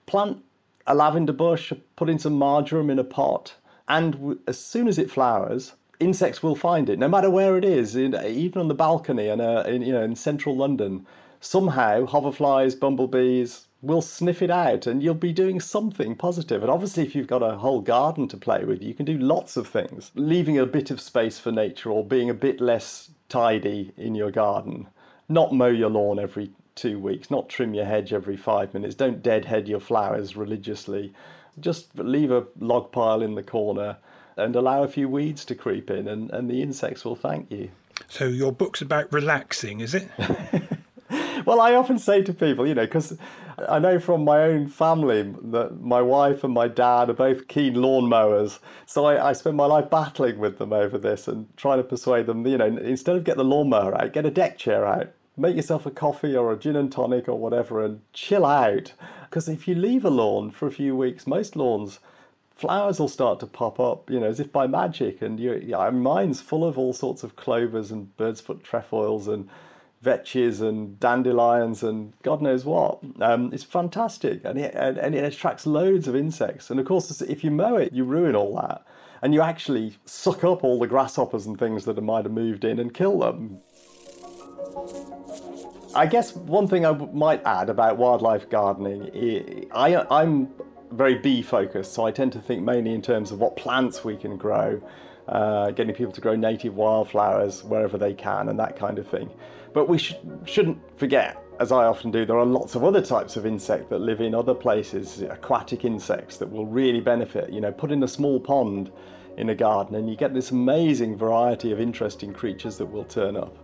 Plant 0.07 0.43
a 0.85 0.95
lavender 0.95 1.33
bush, 1.33 1.73
put 1.95 2.09
in 2.09 2.19
some 2.19 2.33
marjoram 2.33 2.91
in 2.91 2.99
a 2.99 3.05
pot, 3.05 3.55
and 3.87 4.39
as 4.49 4.59
soon 4.59 4.89
as 4.89 4.99
it 4.99 5.11
flowers, 5.11 5.75
insects 6.01 6.43
will 6.43 6.57
find 6.57 6.89
it, 6.89 6.99
no 6.99 7.09
matter 7.09 7.31
where 7.31 7.57
it 7.57 7.65
is, 7.65 7.97
in, 7.97 8.15
even 8.15 8.61
on 8.61 8.69
the 8.69 8.75
balcony 8.75 9.29
in, 9.29 9.41
a, 9.41 9.63
in, 9.63 9.83
you 9.83 9.93
know, 9.93 10.03
in 10.03 10.17
central 10.17 10.57
London. 10.57 11.07
Somehow, 11.41 12.05
hoverflies, 12.07 12.79
bumblebees 12.79 13.67
will 13.81 14.03
sniff 14.03 14.43
it 14.43 14.51
out, 14.51 14.87
and 14.87 15.03
you'll 15.03 15.15
be 15.15 15.33
doing 15.33 15.61
something 15.61 16.17
positive. 16.17 16.63
And 16.63 16.71
obviously, 16.71 17.05
if 17.05 17.15
you've 17.15 17.29
got 17.29 17.43
a 17.43 17.59
whole 17.59 17.81
garden 17.81 18.27
to 18.29 18.37
play 18.37 18.65
with, 18.65 18.83
you 18.83 18.93
can 18.93 19.07
do 19.07 19.17
lots 19.17 19.57
of 19.57 19.69
things. 19.69 20.11
Leaving 20.15 20.59
a 20.59 20.67
bit 20.67 20.91
of 20.91 21.01
space 21.01 21.39
for 21.39 21.53
nature 21.53 21.91
or 21.91 22.05
being 22.05 22.29
a 22.29 22.35
bit 22.35 22.61
less 22.61 23.11
tidy 23.29 23.93
in 23.97 24.15
your 24.15 24.31
garden. 24.31 24.89
Not 25.29 25.53
mow 25.53 25.67
your 25.67 25.91
lawn 25.91 26.19
every 26.19 26.51
two 26.75 26.99
weeks, 26.99 27.31
not 27.31 27.49
trim 27.49 27.75
your 27.75 27.85
hedge 27.85 28.13
every 28.13 28.37
five 28.37 28.73
minutes, 28.73 28.95
don't 28.95 29.23
deadhead 29.23 29.69
your 29.69 29.81
flowers 29.81 30.37
religiously. 30.37 31.13
Just 31.61 31.97
leave 31.99 32.31
a 32.31 32.47
log 32.59 32.93
pile 32.93 33.21
in 33.21 33.35
the 33.35 33.43
corner 33.43 33.99
and 34.39 34.57
allow 34.57 34.83
a 34.83 34.89
few 34.89 35.09
weeds 35.09 35.45
to 35.47 35.55
creep 35.55 35.91
in, 35.91 36.09
and, 36.09 36.31
and 36.31 36.49
the 36.49 36.63
insects 36.63 37.05
will 37.05 37.17
thank 37.17 37.51
you. 37.51 37.71
So, 38.09 38.27
your 38.27 38.53
book's 38.53 38.81
about 38.81 39.13
relaxing, 39.13 39.81
is 39.81 39.95
it? 39.95 40.09
well, 41.45 41.61
I 41.61 41.75
often 41.75 41.99
say 41.99 42.23
to 42.23 42.33
people, 42.33 42.67
you 42.67 42.75
know, 42.75 42.87
because 42.87 43.17
I 43.67 43.79
know 43.79 43.99
from 43.99 44.25
my 44.25 44.43
own 44.43 44.69
family 44.69 45.23
that 45.23 45.81
my 45.81 46.01
wife 46.01 46.45
and 46.45 46.53
my 46.53 46.69
dad 46.69 47.11
are 47.11 47.15
both 47.15 47.49
keen 47.49 47.75
lawnmowers. 47.75 48.59
So 48.87 49.07
I, 49.07 49.31
I 49.31 49.33
spend 49.33 49.57
my 49.57 49.67
life 49.67 49.91
battling 49.91 50.39
with 50.39 50.59
them 50.59 50.73
over 50.73 50.99
this 50.99 51.27
and 51.27 51.49
trying 51.57 51.79
to 51.79 51.85
persuade 51.85 52.27
them, 52.27 52.47
you 52.47 52.59
know, 52.59 52.67
instead 52.67 53.17
of 53.17 53.25
get 53.25 53.37
the 53.37 53.45
lawnmower 53.45 54.01
out, 54.01 54.13
get 54.13 54.27
a 54.27 54.31
deck 54.31 54.59
chair 54.59 54.87
out, 54.87 55.13
make 55.37 55.57
yourself 55.57 55.87
a 55.87 55.91
coffee 55.91 56.37
or 56.37 56.53
a 56.53 56.59
gin 56.59 56.77
and 56.77 56.93
tonic 56.93 57.29
or 57.29 57.39
whatever 57.39 57.85
and 57.85 58.01
chill 58.13 58.45
out. 58.45 58.93
Because 59.29 59.49
if 59.49 59.67
you 59.67 59.75
leave 59.75 60.05
a 60.05 60.11
lawn 60.11 60.51
for 60.51 60.67
a 60.67 60.73
few 60.73 60.95
weeks, 60.95 61.27
most 61.27 61.57
lawns 61.57 61.99
flowers 62.59 62.99
will 62.99 63.09
start 63.09 63.39
to 63.39 63.47
pop 63.47 63.79
up, 63.79 64.11
you 64.11 64.19
know, 64.19 64.27
as 64.27 64.41
if 64.41 64.53
by 64.53 64.67
magic. 64.67 65.23
And 65.23 65.39
you, 65.39 65.63
yeah, 65.65 65.89
mine's 65.91 66.41
full 66.41 66.65
of 66.65 66.77
all 66.77 66.93
sorts 66.93 67.23
of 67.23 67.37
clovers 67.37 67.91
and 67.93 68.15
bird's 68.17 68.41
foot 68.41 68.65
trefoils 68.65 69.29
and 69.29 69.49
vetches 70.05 70.61
and 70.61 70.99
dandelions 70.99 71.83
and 71.83 72.13
God 72.23 72.43
knows 72.43 72.65
what. 72.65 72.99
Um, 73.21 73.53
it's 73.53 73.65
fantastic, 73.65 74.45
and 74.45 74.59
it, 74.59 74.75
and, 74.75 74.99
and 74.99 75.15
it 75.15 75.25
attracts 75.25 75.67
loads 75.67 76.09
of 76.09 76.17
insects. 76.17 76.69
And 76.69 76.81
of 76.81 76.87
course, 76.87 77.21
if 77.23 77.45
you 77.45 77.51
mow 77.53 77.77
it, 77.77 77.93
you 77.93 78.05
ruin 78.05 78.35
all 78.35 78.57
that, 78.57 78.85
and 79.23 79.33
you 79.33 79.41
actually 79.41 79.97
suck 80.05 80.43
up 80.43 80.65
all 80.65 80.79
the 80.81 80.87
grasshoppers 80.89 81.47
and 81.47 81.59
things 81.59 81.85
that 81.85 82.01
might 82.03 82.25
have 82.25 82.33
moved 82.33 82.65
in 82.65 82.79
and 82.79 82.93
kill 82.93 83.21
them. 83.21 83.61
I 85.95 86.07
guess 86.07 86.35
one 86.35 86.69
thing 86.69 86.85
I 86.85 86.93
might 86.93 87.45
add 87.45 87.71
about 87.71 87.97
wildlife 87.97 88.49
gardening, 88.51 89.69
I, 89.73 90.07
I'm 90.11 90.49
very 90.93 91.17
bee 91.17 91.43
focused, 91.43 91.93
so 91.93 92.07
I 92.07 92.11
tend 92.11 92.33
to 92.33 92.41
think 92.41 92.63
mainly 92.63 92.95
in 92.95 93.03
terms 93.03 93.31
of 93.31 93.41
what 93.41 93.57
plants 93.57 94.05
we 94.05 94.17
can 94.17 94.37
grow, 94.37 94.81
uh, 95.29 95.71
getting 95.73 95.95
people 95.95 96.13
to 96.13 96.21
grow 96.21 96.35
native 96.35 96.75
wildflowers 96.75 97.65
wherever 97.65 97.99
they 97.99 98.15
can, 98.15 98.49
and 98.49 98.59
that 98.59 98.77
kind 98.77 98.99
of 98.99 99.07
thing. 99.07 99.31
But 99.75 99.89
we 99.89 99.99
sh- 99.99 100.17
shouldn't 100.45 100.79
forget, 100.99 101.43
as 101.61 101.73
I 101.73 101.85
often 101.85 102.11
do, 102.11 102.25
there 102.25 102.39
are 102.39 102.47
lots 102.47 102.75
of 102.75 102.85
other 102.85 103.03
types 103.03 103.37
of 103.37 103.45
insect 103.45 103.91
that 103.91 103.99
live 103.99 104.21
in 104.21 104.35
other 104.35 104.55
places, 104.55 105.21
aquatic 105.23 105.85
insects 105.85 106.39
that 106.39 106.51
will 106.51 106.67
really 106.67 107.01
benefit. 107.01 107.53
You 107.53 107.61
know, 107.61 107.73
put 107.73 107.93
in 107.93 108.03
a 108.03 108.09
small 108.09 108.41
pond 108.41 108.91
in 109.37 109.51
a 109.51 109.55
garden, 109.55 109.97
and 109.97 110.09
you 110.09 110.17
get 110.17 110.35
this 110.35 110.51
amazing 110.51 111.17
variety 111.17 111.73
of 111.73 111.81
interesting 111.81 112.33
creatures 112.33 112.79
that 112.79 112.87
will 112.87 113.05
turn 113.05 113.37
up. 113.37 113.57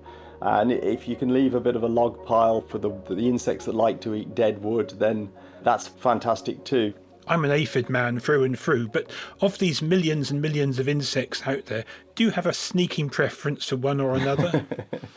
And 0.43 0.71
if 0.73 1.09
you 1.09 1.17
can 1.17 1.33
leave 1.33 1.55
a 1.55 1.61
bit 1.61 1.75
of 1.75 1.85
a 1.85 1.89
log 1.89 2.27
pile 2.27 2.61
for 2.61 2.79
the, 2.79 2.91
the 3.09 3.27
insects 3.27 3.65
that 3.65 3.75
like 3.75 4.01
to 4.03 4.15
eat 4.15 4.35
dead 4.35 4.63
wood, 4.63 4.93
then 4.99 5.31
that's 5.63 5.89
fantastic 5.89 6.63
too. 6.65 6.93
I'm 7.27 7.45
an 7.45 7.51
aphid 7.51 7.89
man 7.89 8.21
through 8.21 8.45
and 8.45 8.59
through, 8.59 8.89
but 8.89 9.11
of 9.41 9.59
these 9.59 9.81
millions 9.81 10.31
and 10.31 10.43
millions 10.43 10.79
of 10.79 10.89
insects 10.89 11.47
out 11.47 11.67
there, 11.67 11.85
do 12.15 12.25
you 12.25 12.31
have 12.31 12.47
a 12.47 12.53
sneaking 12.53 13.11
preference 13.11 13.67
for 13.67 13.77
one 13.77 14.01
or 14.01 14.15
another? 14.15 14.67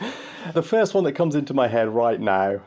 the 0.54 0.62
first 0.62 0.94
one 0.94 1.04
that 1.04 1.12
comes 1.12 1.34
into 1.34 1.52
my 1.52 1.68
head 1.68 1.88
right 1.88 2.20
now 2.20 2.60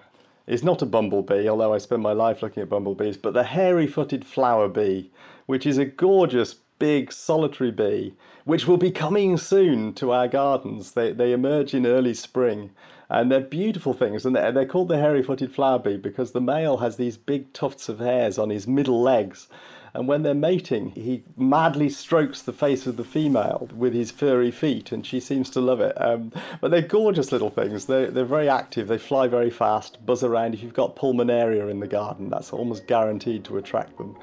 is 0.45 0.63
not 0.63 0.81
a 0.81 0.85
bumblebee, 0.85 1.47
although 1.47 1.73
I 1.73 1.79
spend 1.79 2.03
my 2.03 2.13
life 2.13 2.41
looking 2.41 2.61
at 2.61 2.69
bumblebees, 2.69 3.17
but 3.17 3.33
the 3.33 3.45
hairy 3.45 3.87
footed 3.87 4.25
flower 4.25 4.67
bee, 4.67 5.11
which 5.45 5.65
is 5.65 5.77
a 5.77 5.85
gorgeous, 5.85 6.55
big, 6.77 7.11
solitary 7.11 7.71
bee, 7.71 8.13
which 8.45 8.67
will 8.67 8.77
be 8.77 8.91
coming 8.91 9.37
soon 9.37 9.93
to 9.93 10.11
our 10.11 10.27
gardens. 10.27 10.91
They, 10.91 11.13
they 11.13 11.31
emerge 11.31 11.73
in 11.73 11.85
early 11.85 12.13
spring 12.13 12.71
and 13.11 13.29
they're 13.29 13.41
beautiful 13.41 13.93
things. 13.93 14.25
And 14.25 14.35
they're, 14.35 14.65
called 14.65 14.87
the 14.87 14.97
hairy-footed 14.97 15.53
flower 15.53 15.79
bee 15.79 15.97
because 15.97 16.31
the 16.31 16.39
male 16.39 16.77
has 16.77 16.95
these 16.95 17.17
big 17.17 17.51
tufts 17.51 17.89
of 17.89 17.99
hairs 17.99 18.39
on 18.39 18.49
his 18.49 18.67
middle 18.67 19.01
legs. 19.01 19.49
And 19.93 20.07
when 20.07 20.23
they're 20.23 20.33
mating, 20.33 20.91
he 20.91 21.23
madly 21.35 21.89
strokes 21.89 22.41
the 22.41 22.53
face 22.53 22.87
of 22.87 22.95
the 22.95 23.03
female 23.03 23.67
with 23.75 23.93
his 23.93 24.09
furry 24.09 24.49
feet, 24.49 24.93
and 24.93 25.05
she 25.05 25.19
seems 25.19 25.49
to 25.49 25.59
love 25.59 25.81
it. 25.81 25.93
Um, 26.01 26.31
but 26.61 26.71
they're 26.71 26.81
gorgeous 26.81 27.33
little 27.33 27.49
things. 27.49 27.87
They're, 27.87 28.09
they're 28.09 28.23
very 28.23 28.47
active. 28.47 28.87
They 28.87 28.97
fly 28.97 29.27
very 29.27 29.49
fast, 29.49 30.05
buzz 30.05 30.23
around. 30.23 30.53
If 30.53 30.63
you've 30.63 30.73
got 30.73 30.95
pulmonaria 30.95 31.69
in 31.69 31.81
the 31.81 31.87
garden, 31.87 32.29
that's 32.29 32.53
almost 32.53 32.87
guaranteed 32.87 33.43
to 33.45 33.57
attract 33.57 33.97
them. 33.97 34.17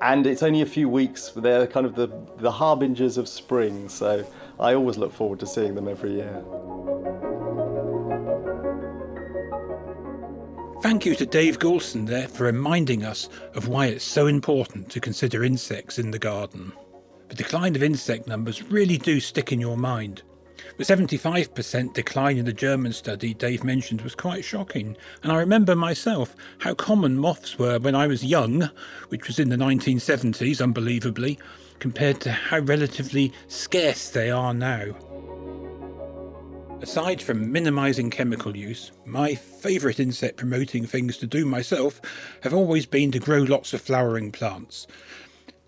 And 0.00 0.26
it's 0.26 0.42
only 0.42 0.62
a 0.62 0.66
few 0.66 0.88
weeks. 0.88 1.30
They're 1.36 1.68
kind 1.68 1.86
of 1.86 1.94
the, 1.94 2.08
the 2.38 2.50
harbingers 2.50 3.18
of 3.18 3.28
spring, 3.28 3.88
so 3.88 4.26
I 4.58 4.74
always 4.74 4.98
look 4.98 5.12
forward 5.12 5.38
to 5.38 5.46
seeing 5.46 5.76
them 5.76 5.86
every 5.86 6.14
year. 6.14 6.42
Thank 10.82 11.06
you 11.06 11.14
to 11.14 11.26
Dave 11.26 11.60
Goulson 11.60 12.06
there 12.06 12.26
for 12.26 12.42
reminding 12.42 13.04
us 13.04 13.28
of 13.54 13.68
why 13.68 13.86
it's 13.86 14.04
so 14.04 14.26
important 14.26 14.90
to 14.90 15.00
consider 15.00 15.44
insects 15.44 15.96
in 15.96 16.10
the 16.10 16.18
garden. 16.18 16.72
The 17.28 17.36
decline 17.36 17.76
of 17.76 17.84
insect 17.84 18.26
numbers 18.26 18.64
really 18.64 18.98
do 18.98 19.20
stick 19.20 19.52
in 19.52 19.60
your 19.60 19.76
mind. 19.76 20.22
The 20.78 20.84
75% 20.84 21.94
decline 21.94 22.36
in 22.36 22.46
the 22.46 22.52
German 22.52 22.92
study 22.92 23.32
Dave 23.32 23.62
mentioned 23.62 24.00
was 24.00 24.16
quite 24.16 24.44
shocking, 24.44 24.96
and 25.22 25.30
I 25.30 25.36
remember 25.36 25.76
myself 25.76 26.34
how 26.58 26.74
common 26.74 27.16
moths 27.16 27.60
were 27.60 27.78
when 27.78 27.94
I 27.94 28.08
was 28.08 28.24
young, 28.24 28.68
which 29.08 29.28
was 29.28 29.38
in 29.38 29.50
the 29.50 29.56
1970s, 29.56 30.60
unbelievably, 30.60 31.38
compared 31.78 32.20
to 32.22 32.32
how 32.32 32.58
relatively 32.58 33.32
scarce 33.46 34.10
they 34.10 34.32
are 34.32 34.52
now. 34.52 34.96
Aside 36.82 37.22
from 37.22 37.52
minimising 37.52 38.10
chemical 38.10 38.56
use, 38.56 38.90
my 39.06 39.36
favourite 39.36 40.00
insect 40.00 40.36
promoting 40.36 40.84
things 40.84 41.16
to 41.18 41.28
do 41.28 41.46
myself 41.46 42.00
have 42.42 42.52
always 42.52 42.86
been 42.86 43.12
to 43.12 43.20
grow 43.20 43.38
lots 43.38 43.72
of 43.72 43.80
flowering 43.80 44.32
plants. 44.32 44.88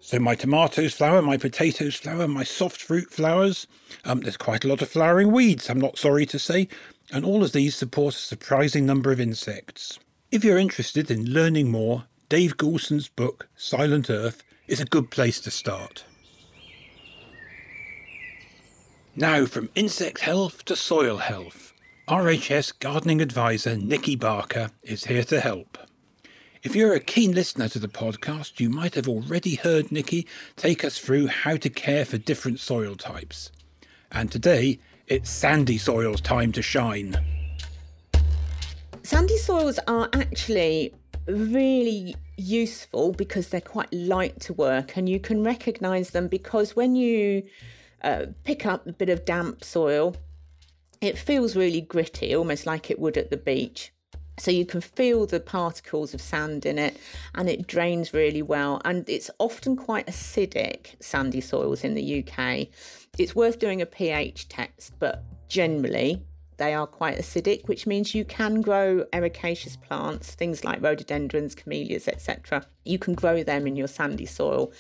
So 0.00 0.18
my 0.18 0.34
tomatoes 0.34 0.92
flower, 0.92 1.22
my 1.22 1.36
potatoes 1.36 1.94
flower, 1.94 2.26
my 2.26 2.42
soft 2.42 2.82
fruit 2.82 3.12
flowers. 3.12 3.68
Um, 4.04 4.22
there's 4.22 4.36
quite 4.36 4.64
a 4.64 4.68
lot 4.68 4.82
of 4.82 4.88
flowering 4.88 5.30
weeds, 5.30 5.70
I'm 5.70 5.80
not 5.80 5.98
sorry 5.98 6.26
to 6.26 6.38
say, 6.38 6.66
and 7.12 7.24
all 7.24 7.44
of 7.44 7.52
these 7.52 7.76
support 7.76 8.16
a 8.16 8.18
surprising 8.18 8.84
number 8.84 9.12
of 9.12 9.20
insects. 9.20 10.00
If 10.32 10.42
you're 10.42 10.58
interested 10.58 11.12
in 11.12 11.32
learning 11.32 11.70
more, 11.70 12.06
Dave 12.28 12.56
Goulson's 12.56 13.08
book, 13.08 13.46
Silent 13.54 14.10
Earth, 14.10 14.42
is 14.66 14.80
a 14.80 14.84
good 14.84 15.12
place 15.12 15.38
to 15.42 15.52
start. 15.52 16.04
Now, 19.16 19.46
from 19.46 19.70
insect 19.76 20.18
health 20.18 20.64
to 20.64 20.74
soil 20.74 21.18
health, 21.18 21.72
RHS 22.08 22.76
gardening 22.80 23.20
advisor 23.20 23.76
Nikki 23.76 24.16
Barker 24.16 24.72
is 24.82 25.04
here 25.04 25.22
to 25.24 25.38
help. 25.38 25.78
If 26.64 26.74
you're 26.74 26.94
a 26.94 27.00
keen 27.00 27.30
listener 27.30 27.68
to 27.68 27.78
the 27.78 27.86
podcast, 27.86 28.58
you 28.58 28.68
might 28.68 28.96
have 28.96 29.06
already 29.08 29.54
heard 29.54 29.92
Nikki 29.92 30.26
take 30.56 30.84
us 30.84 30.98
through 30.98 31.28
how 31.28 31.56
to 31.58 31.70
care 31.70 32.04
for 32.04 32.18
different 32.18 32.58
soil 32.58 32.96
types. 32.96 33.52
And 34.10 34.32
today, 34.32 34.80
it's 35.06 35.30
sandy 35.30 35.78
soil's 35.78 36.20
time 36.20 36.50
to 36.50 36.60
shine. 36.60 37.16
Sandy 39.04 39.38
soils 39.38 39.78
are 39.86 40.08
actually 40.12 40.92
really 41.28 42.16
useful 42.36 43.12
because 43.12 43.50
they're 43.50 43.60
quite 43.60 43.92
light 43.92 44.40
to 44.40 44.54
work 44.54 44.96
and 44.96 45.08
you 45.08 45.20
can 45.20 45.44
recognize 45.44 46.10
them 46.10 46.26
because 46.26 46.74
when 46.74 46.96
you 46.96 47.44
uh, 48.04 48.26
pick 48.44 48.66
up 48.66 48.86
a 48.86 48.92
bit 48.92 49.08
of 49.08 49.24
damp 49.24 49.64
soil. 49.64 50.14
It 51.00 51.18
feels 51.18 51.56
really 51.56 51.80
gritty, 51.80 52.34
almost 52.36 52.66
like 52.66 52.90
it 52.90 52.98
would 52.98 53.16
at 53.16 53.30
the 53.30 53.36
beach. 53.36 53.92
So 54.38 54.50
you 54.50 54.66
can 54.66 54.80
feel 54.80 55.26
the 55.26 55.40
particles 55.40 56.12
of 56.12 56.20
sand 56.20 56.66
in 56.66 56.78
it 56.78 56.98
and 57.34 57.48
it 57.48 57.66
drains 57.66 58.12
really 58.12 58.42
well. 58.42 58.80
And 58.84 59.08
it's 59.08 59.30
often 59.38 59.76
quite 59.76 60.06
acidic, 60.06 61.00
sandy 61.00 61.40
soils 61.40 61.84
in 61.84 61.94
the 61.94 62.24
UK. 62.24 62.68
It's 63.16 63.34
worth 63.34 63.58
doing 63.58 63.80
a 63.80 63.86
pH 63.86 64.48
test, 64.48 64.92
but 64.98 65.24
generally 65.48 66.22
they 66.56 66.74
are 66.74 66.86
quite 66.86 67.18
acidic, 67.18 67.68
which 67.68 67.86
means 67.86 68.14
you 68.14 68.24
can 68.24 68.60
grow 68.60 69.04
ericaceous 69.12 69.80
plants, 69.80 70.34
things 70.34 70.64
like 70.64 70.82
rhododendrons, 70.82 71.54
camellias, 71.54 72.08
etc. 72.08 72.66
You 72.84 72.98
can 72.98 73.14
grow 73.14 73.42
them 73.44 73.66
in 73.66 73.76
your 73.76 73.88
sandy 73.88 74.26
soil 74.26 74.72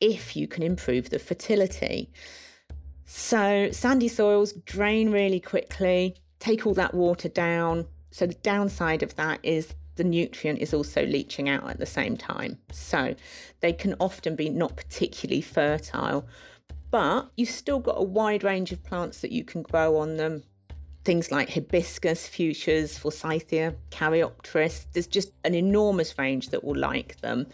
if 0.00 0.34
you 0.34 0.48
can 0.48 0.62
improve 0.62 1.10
the 1.10 1.18
fertility. 1.18 2.10
So, 3.12 3.72
sandy 3.72 4.06
soils 4.06 4.52
drain 4.52 5.10
really 5.10 5.40
quickly, 5.40 6.14
take 6.38 6.64
all 6.64 6.74
that 6.74 6.94
water 6.94 7.28
down. 7.28 7.88
So, 8.12 8.24
the 8.24 8.34
downside 8.34 9.02
of 9.02 9.16
that 9.16 9.40
is 9.42 9.74
the 9.96 10.04
nutrient 10.04 10.60
is 10.60 10.72
also 10.72 11.04
leaching 11.04 11.48
out 11.48 11.68
at 11.68 11.80
the 11.80 11.86
same 11.86 12.16
time. 12.16 12.58
So, 12.70 13.16
they 13.62 13.72
can 13.72 13.96
often 13.98 14.36
be 14.36 14.48
not 14.48 14.76
particularly 14.76 15.40
fertile, 15.40 16.24
but 16.92 17.28
you've 17.36 17.50
still 17.50 17.80
got 17.80 17.96
a 17.98 18.04
wide 18.04 18.44
range 18.44 18.70
of 18.70 18.84
plants 18.84 19.22
that 19.22 19.32
you 19.32 19.42
can 19.42 19.62
grow 19.62 19.96
on 19.96 20.16
them. 20.16 20.44
Things 21.04 21.32
like 21.32 21.50
hibiscus, 21.50 22.28
fuchsias, 22.28 22.96
forsythia, 22.96 23.74
caryopteris. 23.90 24.86
There's 24.92 25.08
just 25.08 25.32
an 25.42 25.56
enormous 25.56 26.16
range 26.16 26.50
that 26.50 26.62
will 26.62 26.78
like 26.78 27.20
them. 27.22 27.48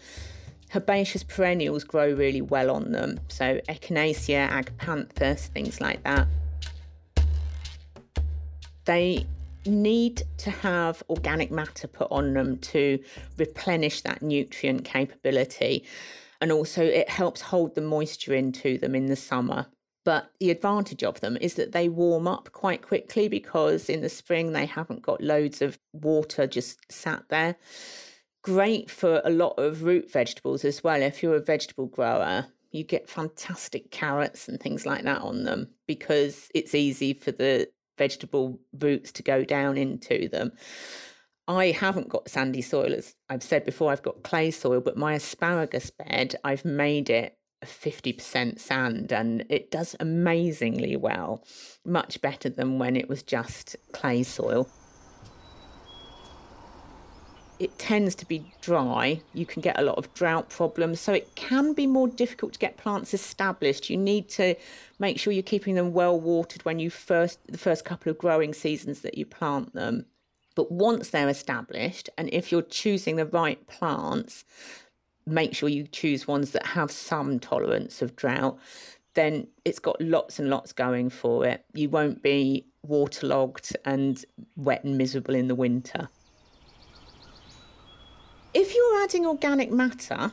Herbaceous 0.73 1.23
perennials 1.23 1.83
grow 1.83 2.11
really 2.11 2.41
well 2.41 2.69
on 2.69 2.91
them, 2.91 3.19
so 3.29 3.59
Echinacea, 3.69 4.49
Agapanthus, 4.49 5.47
things 5.47 5.79
like 5.79 6.03
that. 6.03 6.27
They 8.85 9.25
need 9.65 10.23
to 10.37 10.51
have 10.51 11.03
organic 11.09 11.51
matter 11.51 11.87
put 11.87 12.11
on 12.11 12.33
them 12.33 12.57
to 12.57 12.99
replenish 13.37 14.01
that 14.01 14.21
nutrient 14.21 14.83
capability. 14.83 15.85
And 16.41 16.51
also, 16.51 16.83
it 16.83 17.09
helps 17.09 17.41
hold 17.41 17.75
the 17.75 17.81
moisture 17.81 18.33
into 18.33 18.77
them 18.77 18.93
in 18.95 19.07
the 19.07 19.15
summer. 19.15 19.67
But 20.03 20.31
the 20.39 20.51
advantage 20.51 21.03
of 21.03 21.19
them 21.19 21.37
is 21.41 21.55
that 21.55 21.73
they 21.73 21.89
warm 21.89 22.27
up 22.27 22.51
quite 22.53 22.81
quickly 22.81 23.27
because 23.27 23.89
in 23.89 24.01
the 24.01 24.09
spring 24.09 24.53
they 24.53 24.65
haven't 24.65 25.01
got 25.01 25.21
loads 25.21 25.61
of 25.61 25.79
water 25.91 26.47
just 26.47 26.79
sat 26.89 27.23
there 27.29 27.57
great 28.41 28.89
for 28.89 29.21
a 29.23 29.29
lot 29.29 29.53
of 29.57 29.83
root 29.83 30.11
vegetables 30.11 30.63
as 30.63 30.83
well. 30.83 31.01
If 31.01 31.21
you're 31.21 31.35
a 31.35 31.41
vegetable 31.41 31.87
grower, 31.87 32.47
you 32.71 32.83
get 32.83 33.09
fantastic 33.09 33.91
carrots 33.91 34.47
and 34.47 34.59
things 34.59 34.85
like 34.85 35.03
that 35.03 35.21
on 35.21 35.43
them 35.43 35.69
because 35.87 36.49
it's 36.53 36.75
easy 36.75 37.13
for 37.13 37.31
the 37.31 37.69
vegetable 37.97 38.59
roots 38.79 39.11
to 39.13 39.23
go 39.23 39.43
down 39.43 39.77
into 39.77 40.27
them. 40.29 40.51
I 41.47 41.71
haven't 41.71 42.09
got 42.09 42.29
sandy 42.29 42.61
soil, 42.61 42.93
as 42.93 43.15
I've 43.29 43.43
said 43.43 43.63
before, 43.63 43.91
I've 43.91 44.03
got 44.03 44.23
clay 44.23 44.51
soil, 44.51 44.81
but 44.81 44.97
my 44.97 45.13
asparagus 45.13 45.89
bed, 45.89 46.35
I've 46.43 46.65
made 46.65 47.09
it 47.09 47.37
50% 47.63 48.59
sand 48.59 49.11
and 49.11 49.45
it 49.49 49.71
does 49.71 49.95
amazingly 49.99 50.95
well, 50.95 51.43
much 51.85 52.21
better 52.21 52.49
than 52.49 52.79
when 52.79 52.95
it 52.95 53.09
was 53.09 53.23
just 53.23 53.75
clay 53.93 54.23
soil 54.23 54.69
it 57.59 57.77
tends 57.79 58.15
to 58.15 58.25
be 58.25 58.51
dry. 58.61 59.21
You 59.33 59.45
can 59.45 59.61
get 59.61 59.79
a 59.79 59.83
lot 59.83 59.97
of 59.97 60.13
drought 60.13 60.49
problems. 60.49 60.99
So 60.99 61.13
it 61.13 61.33
can 61.35 61.73
be 61.73 61.87
more 61.87 62.07
difficult 62.07 62.53
to 62.53 62.59
get 62.59 62.77
plants 62.77 63.13
established. 63.13 63.89
You 63.89 63.97
need 63.97 64.29
to 64.29 64.55
make 64.99 65.19
sure 65.19 65.33
you're 65.33 65.43
keeping 65.43 65.75
them 65.75 65.93
well 65.93 66.19
watered 66.19 66.63
when 66.65 66.79
you 66.79 66.89
first, 66.89 67.39
the 67.47 67.57
first 67.57 67.85
couple 67.85 68.11
of 68.11 68.17
growing 68.17 68.53
seasons 68.53 69.01
that 69.01 69.17
you 69.17 69.25
plant 69.25 69.73
them. 69.73 70.05
But 70.55 70.71
once 70.71 71.09
they're 71.09 71.29
established, 71.29 72.09
and 72.17 72.29
if 72.33 72.51
you're 72.51 72.63
choosing 72.63 73.15
the 73.15 73.25
right 73.25 73.65
plants, 73.67 74.43
make 75.25 75.53
sure 75.53 75.69
you 75.69 75.87
choose 75.87 76.27
ones 76.27 76.51
that 76.51 76.65
have 76.65 76.89
some 76.89 77.39
tolerance 77.39 78.01
of 78.01 78.15
drought, 78.15 78.57
then 79.13 79.47
it's 79.65 79.79
got 79.79 79.99
lots 79.99 80.39
and 80.39 80.49
lots 80.49 80.73
going 80.73 81.09
for 81.09 81.45
it. 81.45 81.63
You 81.73 81.89
won't 81.89 82.21
be 82.21 82.65
waterlogged 82.83 83.75
and 83.85 84.23
wet 84.55 84.83
and 84.83 84.97
miserable 84.97 85.35
in 85.35 85.47
the 85.47 85.55
winter. 85.55 86.07
If 88.53 88.73
you're 88.73 89.03
adding 89.03 89.25
organic 89.25 89.71
matter, 89.71 90.31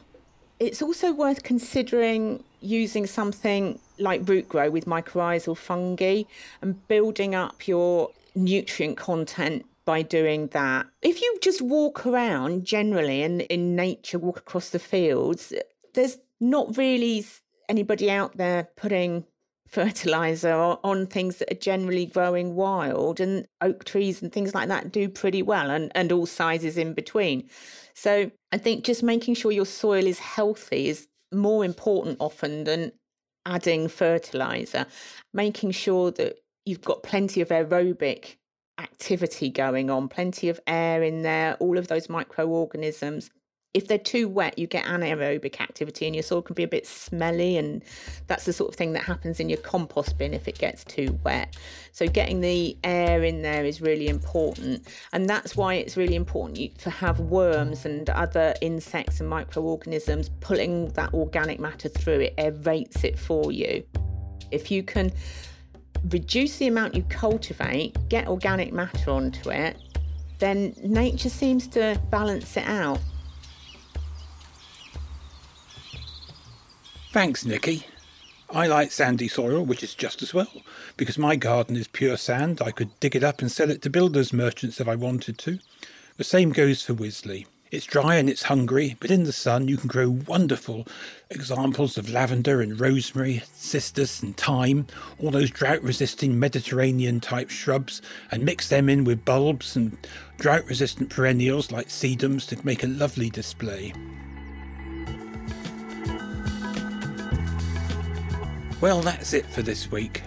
it's 0.59 0.81
also 0.81 1.13
worth 1.13 1.43
considering 1.43 2.43
using 2.61 3.07
something 3.07 3.79
like 3.99 4.23
Rootgrow 4.23 4.71
with 4.71 4.87
mycorrhizal 4.87 5.57
fungi 5.57 6.23
and 6.63 6.87
building 6.89 7.35
up 7.35 7.69
your 7.69 8.11
nutrient 8.35 8.97
content 8.97 9.67
by 9.85 10.03
doing 10.03 10.47
that. 10.49 10.87
If 11.03 11.21
you 11.21 11.39
just 11.43 11.61
walk 11.61 12.07
around 12.07 12.65
generally 12.65 13.23
and 13.23 13.43
in 13.43 13.77
nature, 13.77 14.19
walk 14.19 14.39
across 14.39 14.71
the 14.71 14.79
fields, 14.79 15.53
there's 15.93 16.19
not 16.41 16.77
really 16.77 17.27
anybody 17.69 18.11
out 18.11 18.37
there 18.37 18.69
putting 18.77 19.25
fertilizer 19.67 20.53
on 20.53 21.07
things 21.07 21.39
that 21.39 21.51
are 21.51 21.59
generally 21.59 22.07
growing 22.07 22.55
wild 22.55 23.21
and 23.21 23.47
oak 23.61 23.85
trees 23.85 24.23
and 24.23 24.33
things 24.33 24.55
like 24.55 24.69
that 24.69 24.93
do 24.93 25.09
pretty 25.09 25.43
well 25.43 25.71
and, 25.71 25.91
and 25.95 26.13
all 26.13 26.27
sizes 26.27 26.77
in 26.77 26.95
between. 26.95 27.49
So 27.95 28.31
I 28.53 28.59
think 28.59 28.85
just 28.85 29.03
making 29.03 29.35
sure 29.35 29.53
your 29.53 29.67
soil 29.67 30.07
is 30.07 30.19
healthy 30.19 30.89
is 30.89 31.09
more 31.33 31.65
important 31.65 32.19
often 32.21 32.65
than 32.65 32.93
adding 33.47 33.89
fertilizer, 33.89 34.87
making 35.33 35.73
sure 35.73 36.11
that 36.13 36.37
you've 36.65 36.83
got 36.83 37.03
plenty 37.03 37.41
of 37.41 37.49
aerobic 37.49 38.37
activity 38.79 39.51
going 39.51 39.91
on, 39.91 40.09
plenty 40.09 40.49
of 40.49 40.61
air 40.67 41.03
in 41.03 41.23
there, 41.23 41.55
all 41.55 41.79
of 41.79 41.89
those 41.89 42.09
microorganisms 42.09 43.31
if 43.75 43.89
they're 43.89 43.99
too 43.99 44.29
wet, 44.29 44.57
you 44.57 44.69
get 44.69 44.85
anaerobic 44.85 45.61
activity 45.61 46.07
and 46.07 46.15
your 46.15 46.23
soil 46.23 46.41
can 46.41 46.55
be 46.55 46.63
a 46.63 46.69
bit 46.69 46.87
smelly. 46.87 47.59
And 47.59 47.83
that's 48.29 48.45
the 48.45 48.53
sort 48.53 48.71
of 48.71 48.77
thing 48.77 48.93
that 48.93 49.03
happens 49.03 49.41
in 49.41 49.49
your 49.49 49.59
compost 49.59 50.17
bin 50.17 50.33
if 50.33 50.47
it 50.47 50.57
gets 50.57 50.85
too 50.85 51.19
wet. 51.25 51.57
So, 51.91 52.07
getting 52.07 52.41
the 52.41 52.77
air 52.85 53.25
in 53.25 53.43
there 53.43 53.65
is 53.65 53.81
really 53.81 54.09
important. 54.09 54.87
And 55.13 55.29
that's 55.29 55.57
why 55.57 55.75
it's 55.75 55.97
really 55.97 56.15
important 56.15 56.79
to 56.79 56.91
have 56.91 57.19
worms 57.19 57.85
and 57.85 58.09
other 58.11 58.55
insects 58.61 59.19
and 59.19 59.29
microorganisms 59.29 60.31
pulling 60.41 60.91
that 60.91 61.13
organic 61.13 61.59
matter 61.59 61.89
through. 61.89 62.21
It 62.21 62.37
aerates 62.37 63.03
it 63.03 63.19
for 63.19 63.51
you. 63.51 63.83
If 64.53 64.71
you 64.71 64.85
can 64.85 65.11
reduce 66.11 66.59
the 66.59 66.69
amount 66.69 66.95
you 66.95 67.03
cultivate, 67.05 67.97
get 68.09 68.29
organic 68.29 68.73
matter 68.73 69.11
onto 69.11 69.51
it, 69.51 69.77
then 70.39 70.77
nature 70.81 71.29
seems 71.29 71.67
to 71.69 72.01
balance 72.11 72.57
it 72.57 72.67
out. 72.69 73.01
Thanks, 77.15 77.45
Nikki. 77.45 77.87
I 78.51 78.67
like 78.67 78.91
sandy 78.91 79.29
soil, 79.29 79.65
which 79.65 79.85
is 79.85 79.95
just 79.95 80.21
as 80.21 80.35
well. 80.35 80.51
Because 80.97 81.17
my 81.17 81.37
garden 81.37 81.77
is 81.77 81.87
pure 81.87 82.17
sand, 82.17 82.61
I 82.61 82.73
could 82.73 82.99
dig 82.99 83.15
it 83.15 83.23
up 83.23 83.41
and 83.41 83.53
sell 83.53 83.71
it 83.71 83.83
to 83.83 83.89
builders 83.89 84.33
merchants 84.33 84.81
if 84.81 84.89
I 84.89 84.97
wanted 84.97 85.39
to. 85.39 85.61
The 86.17 86.25
same 86.25 86.51
goes 86.51 86.83
for 86.83 86.93
Wisley. 86.93 87.47
It's 87.71 87.87
dry 87.87 88.17
and 88.17 88.29
it's 88.29 88.43
hungry, 88.43 88.97
but 88.99 89.13
in 89.13 89.23
the 89.23 89.33
sun 89.33 89.69
you 89.69 89.77
can 89.77 89.87
grow 89.87 90.11
wonderful 90.11 90.89
examples 91.31 91.97
of 91.97 92.11
lavender 92.11 92.61
and 92.61 92.81
rosemary, 92.81 93.45
cistus 93.55 94.21
and 94.21 94.37
thyme, 94.37 94.89
all 95.21 95.31
those 95.31 95.53
drought 95.53 95.85
resisting 95.85 96.41
Mediterranean 96.41 97.21
type 97.21 97.49
shrubs, 97.49 98.03
and 98.33 98.45
mix 98.45 98.71
them 98.71 98.89
in 98.89 99.05
with 99.05 99.25
bulbs 99.25 99.77
and 99.77 99.97
drought 100.39 100.67
resistant 100.67 101.11
perennials 101.11 101.71
like 101.71 101.87
sedums 101.87 102.45
to 102.49 102.67
make 102.67 102.83
a 102.83 102.89
lovely 102.89 103.31
display. 103.31 103.93
Well, 108.85 109.01
that's 109.01 109.33
it 109.33 109.47
for 109.47 109.63
this 109.63 109.91
week. 109.91 110.21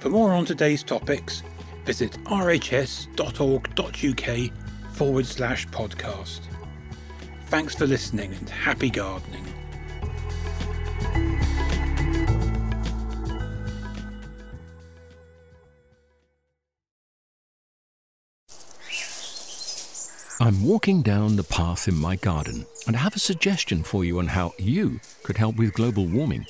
For 0.00 0.10
more 0.10 0.34
on 0.34 0.44
today's 0.44 0.82
topics, 0.82 1.42
visit 1.86 2.12
rhs.org.uk 2.24 2.92
forward 4.92 5.24
slash 5.24 5.66
podcast. 5.68 6.40
Thanks 7.46 7.74
for 7.74 7.86
listening 7.86 8.34
and 8.34 8.50
happy 8.50 8.90
gardening. 8.90 9.46
I'm 20.40 20.62
walking 20.62 21.00
down 21.00 21.36
the 21.36 21.44
path 21.44 21.88
in 21.88 21.94
my 21.94 22.16
garden 22.16 22.66
and 22.86 22.96
I 22.96 22.98
have 22.98 23.16
a 23.16 23.18
suggestion 23.18 23.82
for 23.82 24.04
you 24.04 24.18
on 24.18 24.26
how 24.26 24.52
you 24.58 25.00
could 25.22 25.38
help 25.38 25.56
with 25.56 25.72
global 25.72 26.04
warming. 26.04 26.44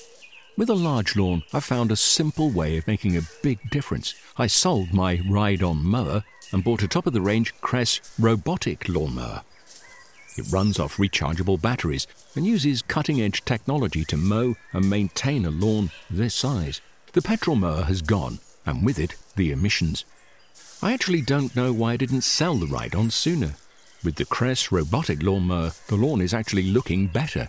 With 0.57 0.71
a 0.71 0.75
large 0.75 1.17
lawn, 1.17 1.43
I 1.53 1.59
found 1.59 1.91
a 1.91 1.97
simple 1.97 2.49
way 2.49 2.77
of 2.77 2.87
making 2.87 3.17
a 3.17 3.29
big 3.43 3.59
difference. 3.71 4.15
I 4.39 4.47
sold 4.47 4.95
my 4.95 5.21
ride 5.29 5.65
on 5.65 5.85
mower 5.85 6.23
and 6.53 6.63
bought 6.63 6.85
a 6.85 6.89
top 6.89 7.09
of 7.09 7.13
the 7.13 7.21
range 7.21 7.53
Kress 7.61 8.01
robotic 8.21 8.89
lawnmower. 8.89 9.43
It 10.37 10.47
runs 10.53 10.79
off 10.79 10.97
rechargeable 10.97 11.61
batteries 11.61 12.07
and 12.37 12.47
uses 12.47 12.83
cutting 12.83 13.21
edge 13.21 13.45
technology 13.45 14.05
to 14.05 14.17
mow 14.17 14.55
and 14.73 14.89
maintain 14.89 15.45
a 15.45 15.51
lawn 15.51 15.91
this 16.09 16.37
size. 16.37 16.81
The 17.15 17.23
petrol 17.23 17.57
mower 17.57 17.83
has 17.83 18.01
gone, 18.01 18.39
and 18.65 18.85
with 18.85 19.01
it, 19.01 19.17
the 19.35 19.51
emissions. 19.51 20.05
I 20.81 20.93
actually 20.93 21.23
don't 21.23 21.57
know 21.57 21.73
why 21.73 21.95
I 21.95 21.97
didn't 21.97 22.23
sell 22.23 22.55
the 22.55 22.67
ride 22.67 22.95
on 22.95 23.11
sooner. 23.11 23.57
With 24.05 24.17
the 24.17 24.25
Kress 24.25 24.71
robotic 24.71 25.21
lawnmower, 25.21 25.73
the 25.89 25.97
lawn 25.97 26.21
is 26.21 26.35
actually 26.35 26.65
looking 26.65 27.09
better. 27.09 27.49